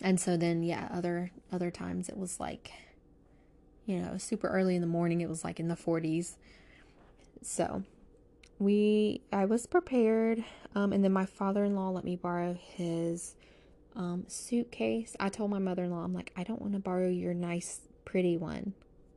and 0.00 0.20
so 0.20 0.36
then 0.36 0.62
yeah, 0.62 0.88
other 0.92 1.32
other 1.50 1.72
times 1.72 2.08
it 2.08 2.16
was 2.16 2.38
like 2.38 2.70
you 3.84 3.98
know, 3.98 4.16
super 4.16 4.46
early 4.48 4.76
in 4.76 4.80
the 4.80 4.86
morning 4.86 5.20
it 5.20 5.28
was 5.28 5.42
like 5.42 5.58
in 5.58 5.66
the 5.66 5.74
40s. 5.76 6.36
So, 7.42 7.82
we 8.58 9.20
I 9.32 9.44
was 9.44 9.66
prepared 9.66 10.42
um, 10.74 10.92
and 10.92 11.04
then 11.04 11.12
my 11.12 11.26
father-in-law 11.26 11.90
let 11.90 12.04
me 12.04 12.16
borrow 12.16 12.54
his 12.54 13.36
um, 13.94 14.24
suitcase. 14.28 15.16
I 15.20 15.28
told 15.28 15.50
my 15.50 15.58
mother-in-law 15.58 16.02
I'm 16.04 16.14
like 16.14 16.32
I 16.36 16.42
don't 16.42 16.60
want 16.60 16.72
to 16.74 16.78
borrow 16.78 17.08
your 17.08 17.34
nice 17.34 17.80
pretty 18.04 18.36
one 18.36 18.74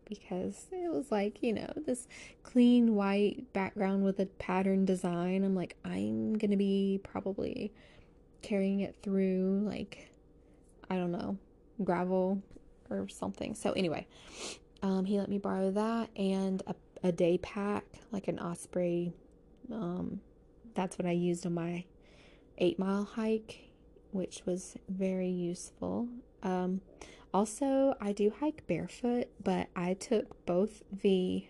because 0.10 0.66
it 0.72 0.92
was 0.92 1.12
like, 1.12 1.44
you 1.44 1.54
know, 1.54 1.72
this 1.86 2.08
clean 2.44 2.96
white 2.96 3.54
background 3.54 4.04
with 4.04 4.20
a 4.20 4.26
pattern 4.26 4.84
design. 4.84 5.44
I'm 5.44 5.56
like 5.56 5.78
I'm 5.86 6.38
going 6.38 6.52
to 6.52 6.58
be 6.58 7.00
probably 7.04 7.72
carrying 8.42 8.80
it 8.82 8.96
through 9.04 9.62
like 9.66 10.10
I 10.90 10.96
don't 10.96 11.12
know, 11.12 11.38
gravel 11.84 12.42
or 12.90 13.08
something. 13.08 13.54
So 13.54 13.72
anyway, 13.74 14.08
um, 14.82 15.06
he 15.06 15.20
let 15.20 15.30
me 15.30 15.38
borrow 15.38 15.72
that 15.72 16.10
and 16.16 16.64
a, 16.66 16.74
a 17.04 17.12
day 17.12 17.38
pack, 17.38 17.86
like 18.12 18.28
an 18.28 18.40
Osprey 18.40 19.14
um, 19.72 20.22
that's 20.76 20.98
what 20.98 21.08
I 21.08 21.12
used 21.12 21.46
on 21.46 21.54
my 21.54 21.86
eight 22.58 22.80
mile 22.80 23.04
hike, 23.04 23.70
which 24.12 24.42
was 24.46 24.78
very 24.88 25.30
useful. 25.30 26.08
Um, 26.44 26.82
also, 27.34 27.96
I 28.02 28.12
do 28.12 28.32
hike 28.40 28.66
barefoot, 28.68 29.28
but 29.44 29.68
I 29.76 29.94
took 29.94 30.46
both 30.46 30.84
the 31.02 31.46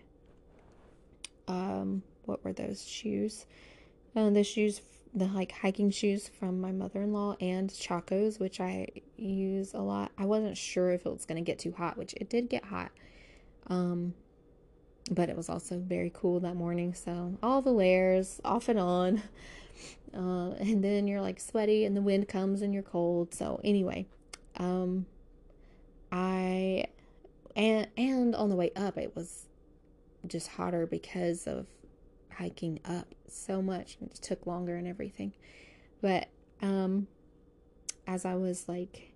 um, 1.48 2.02
what 2.24 2.44
were 2.44 2.52
those 2.52 2.86
shoes? 2.86 3.46
Uh, 4.14 4.30
the 4.30 4.44
shoes, 4.44 4.82
the 5.14 5.26
like 5.26 5.52
hiking 5.52 5.90
shoes 5.90 6.28
from 6.28 6.60
my 6.60 6.72
mother 6.72 7.02
in 7.02 7.12
law, 7.12 7.36
and 7.40 7.70
Chacos, 7.70 8.38
which 8.38 8.60
I 8.60 8.88
use 9.16 9.74
a 9.74 9.80
lot. 9.80 10.12
I 10.18 10.26
wasn't 10.26 10.56
sure 10.56 10.90
if 10.90 11.06
it 11.06 11.10
was 11.10 11.24
gonna 11.24 11.40
get 11.40 11.58
too 11.58 11.72
hot, 11.72 11.96
which 11.96 12.14
it 12.14 12.28
did 12.28 12.48
get 12.48 12.64
hot. 12.64 12.90
Um, 13.68 14.14
but 15.10 15.28
it 15.28 15.36
was 15.36 15.48
also 15.48 15.78
very 15.78 16.10
cool 16.14 16.40
that 16.40 16.56
morning. 16.56 16.94
So 16.94 17.38
all 17.42 17.62
the 17.62 17.72
layers 17.72 18.40
off 18.44 18.68
and 18.68 18.78
on. 18.78 19.22
Uh, 20.12 20.50
and 20.58 20.82
then 20.82 21.06
you're 21.06 21.20
like 21.20 21.38
sweaty 21.38 21.84
and 21.84 21.96
the 21.96 22.02
wind 22.02 22.26
comes 22.26 22.62
and 22.62 22.74
you're 22.74 22.82
cold. 22.82 23.32
So 23.32 23.60
anyway, 23.62 24.06
um, 24.56 25.06
I 26.10 26.86
and 27.54 27.86
and 27.96 28.34
on 28.34 28.48
the 28.50 28.56
way 28.56 28.72
up 28.74 28.98
it 28.98 29.14
was 29.14 29.46
just 30.26 30.48
hotter 30.48 30.84
because 30.84 31.46
of 31.46 31.66
hiking 32.32 32.80
up 32.84 33.14
so 33.28 33.62
much 33.62 33.98
and 34.00 34.10
it 34.10 34.16
took 34.16 34.46
longer 34.46 34.76
and 34.76 34.86
everything. 34.86 35.32
But 36.00 36.28
um, 36.62 37.06
as 38.06 38.24
I 38.24 38.34
was 38.34 38.68
like 38.68 39.12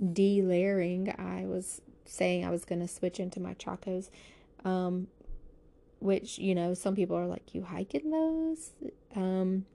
delayering, 0.00 1.18
I 1.18 1.46
was 1.46 1.80
saying 2.04 2.44
I 2.44 2.50
was 2.50 2.64
going 2.64 2.80
to 2.80 2.88
switch 2.88 3.18
into 3.18 3.40
my 3.40 3.54
chacos. 3.54 4.10
Um, 4.64 5.08
which 6.00 6.38
you 6.38 6.54
know 6.54 6.74
some 6.74 6.94
people 6.94 7.16
are 7.16 7.26
like 7.26 7.54
you 7.54 7.62
hike 7.62 7.94
in 7.94 8.10
those? 8.10 8.72
Um 9.14 9.66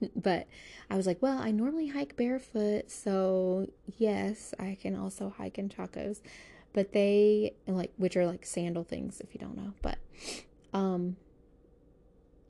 but 0.14 0.46
i 0.90 0.96
was 0.96 1.08
like 1.08 1.20
well 1.20 1.38
i 1.38 1.50
normally 1.50 1.88
hike 1.88 2.14
barefoot 2.14 2.88
so 2.88 3.66
yes 3.96 4.54
i 4.60 4.78
can 4.80 4.94
also 4.94 5.34
hike 5.36 5.58
in 5.58 5.68
chacos 5.68 6.20
but 6.72 6.92
they 6.92 7.52
like 7.66 7.90
which 7.96 8.16
are 8.16 8.24
like 8.24 8.46
sandal 8.46 8.84
things 8.84 9.20
if 9.20 9.34
you 9.34 9.40
don't 9.40 9.56
know 9.56 9.72
but 9.82 9.98
um 10.72 11.16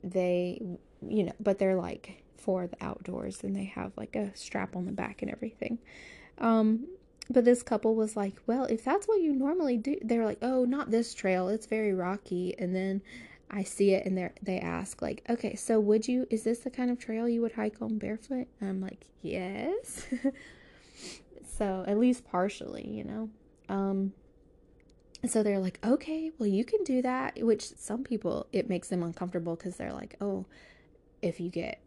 they 0.04 0.60
you 1.08 1.24
know 1.24 1.32
but 1.40 1.58
they're 1.58 1.74
like 1.74 2.22
for 2.36 2.66
the 2.66 2.82
outdoors 2.82 3.42
and 3.42 3.54
they 3.54 3.64
have 3.64 3.92
like 3.96 4.16
a 4.16 4.34
strap 4.34 4.74
on 4.74 4.86
the 4.86 4.92
back 4.92 5.22
and 5.22 5.30
everything. 5.30 5.78
Um 6.38 6.86
but 7.30 7.44
this 7.44 7.62
couple 7.62 7.94
was 7.94 8.16
like, 8.16 8.34
well, 8.46 8.64
if 8.64 8.84
that's 8.84 9.06
what 9.06 9.20
you 9.20 9.34
normally 9.34 9.76
do, 9.76 9.96
they're 10.02 10.24
like, 10.24 10.38
oh, 10.40 10.64
not 10.64 10.90
this 10.90 11.12
trail. 11.12 11.48
It's 11.48 11.66
very 11.66 11.92
rocky. 11.92 12.54
And 12.58 12.74
then 12.74 13.02
I 13.50 13.64
see 13.64 13.92
it 13.92 14.06
and 14.06 14.16
they 14.16 14.30
they 14.42 14.58
ask 14.60 15.02
like, 15.02 15.22
okay, 15.28 15.54
so 15.54 15.78
would 15.78 16.08
you, 16.08 16.26
is 16.30 16.44
this 16.44 16.60
the 16.60 16.70
kind 16.70 16.90
of 16.90 16.98
trail 16.98 17.28
you 17.28 17.42
would 17.42 17.52
hike 17.52 17.82
on 17.82 17.98
barefoot? 17.98 18.46
And 18.60 18.70
I'm 18.70 18.80
like, 18.80 19.06
yes. 19.20 20.06
so 21.58 21.84
at 21.86 21.98
least 21.98 22.24
partially, 22.24 22.86
you 22.88 23.04
know. 23.04 23.30
Um, 23.68 24.14
so 25.26 25.42
they're 25.42 25.58
like, 25.58 25.80
okay, 25.84 26.30
well, 26.38 26.48
you 26.48 26.64
can 26.64 26.82
do 26.84 27.02
that. 27.02 27.42
Which 27.42 27.62
some 27.76 28.04
people, 28.04 28.46
it 28.52 28.70
makes 28.70 28.88
them 28.88 29.02
uncomfortable 29.02 29.56
because 29.56 29.76
they're 29.76 29.92
like, 29.92 30.16
oh, 30.22 30.46
if 31.20 31.40
you 31.40 31.50
get 31.50 31.82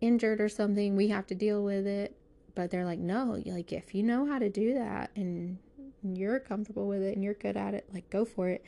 injured 0.00 0.40
or 0.40 0.48
something, 0.48 0.96
we 0.96 1.08
have 1.08 1.26
to 1.28 1.34
deal 1.36 1.62
with 1.62 1.86
it 1.86 2.16
but 2.54 2.70
they're 2.70 2.84
like 2.84 2.98
no 2.98 3.42
like 3.46 3.72
if 3.72 3.94
you 3.94 4.02
know 4.02 4.26
how 4.26 4.38
to 4.38 4.48
do 4.48 4.74
that 4.74 5.10
and 5.16 5.58
you're 6.02 6.40
comfortable 6.40 6.86
with 6.86 7.02
it 7.02 7.14
and 7.14 7.22
you're 7.22 7.34
good 7.34 7.56
at 7.56 7.74
it 7.74 7.86
like 7.92 8.08
go 8.10 8.24
for 8.24 8.48
it. 8.48 8.64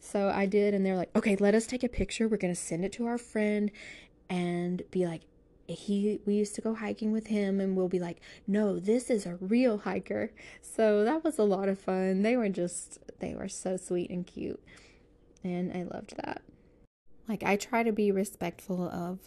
So 0.00 0.28
i 0.28 0.44
did 0.44 0.74
and 0.74 0.84
they're 0.84 0.96
like 0.96 1.14
okay 1.16 1.36
let 1.36 1.54
us 1.54 1.66
take 1.66 1.82
a 1.82 1.88
picture. 1.88 2.28
We're 2.28 2.36
to 2.36 2.54
send 2.54 2.84
it 2.84 2.92
to 2.92 3.06
our 3.06 3.18
friend 3.18 3.70
and 4.28 4.82
be 4.90 5.06
like 5.06 5.22
he 5.66 6.20
we 6.26 6.34
used 6.34 6.54
to 6.54 6.60
go 6.60 6.74
hiking 6.74 7.10
with 7.10 7.28
him 7.28 7.58
and 7.58 7.74
we'll 7.74 7.88
be 7.88 7.98
like 7.98 8.20
no 8.46 8.78
this 8.78 9.08
is 9.08 9.24
a 9.24 9.36
real 9.36 9.78
hiker 9.78 10.30
so 10.60 11.04
that 11.04 11.24
was 11.24 11.38
a 11.38 11.42
lot 11.44 11.68
of 11.68 11.78
fun. 11.78 12.22
They 12.22 12.36
were 12.36 12.50
just 12.50 12.98
they 13.20 13.34
were 13.34 13.48
so 13.48 13.76
sweet 13.76 14.10
and 14.10 14.26
cute 14.26 14.62
and 15.42 15.72
i 15.72 15.82
loved 15.82 16.16
that. 16.16 16.42
Like 17.28 17.42
i 17.42 17.56
try 17.56 17.82
to 17.82 17.92
be 17.92 18.10
respectful 18.10 18.88
of 18.88 19.20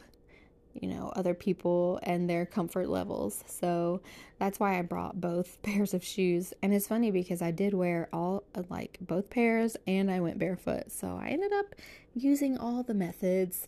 you 0.81 0.89
know 0.89 1.11
other 1.15 1.33
people 1.33 1.99
and 2.03 2.29
their 2.29 2.45
comfort 2.45 2.89
levels. 2.89 3.43
So 3.47 4.01
that's 4.39 4.59
why 4.59 4.77
i 4.77 4.81
brought 4.81 5.19
both 5.19 5.61
pairs 5.63 5.93
of 5.93 6.03
shoes. 6.03 6.53
And 6.61 6.73
it's 6.73 6.87
funny 6.87 7.11
because 7.11 7.41
i 7.41 7.51
did 7.51 7.73
wear 7.73 8.09
all 8.13 8.43
like 8.69 8.97
both 9.01 9.29
pairs 9.29 9.77
and 9.85 10.09
i 10.11 10.19
went 10.19 10.39
barefoot. 10.39 10.91
So 10.91 11.19
i 11.21 11.29
ended 11.29 11.53
up 11.53 11.75
using 12.15 12.57
all 12.57 12.83
the 12.83 12.93
methods 12.93 13.67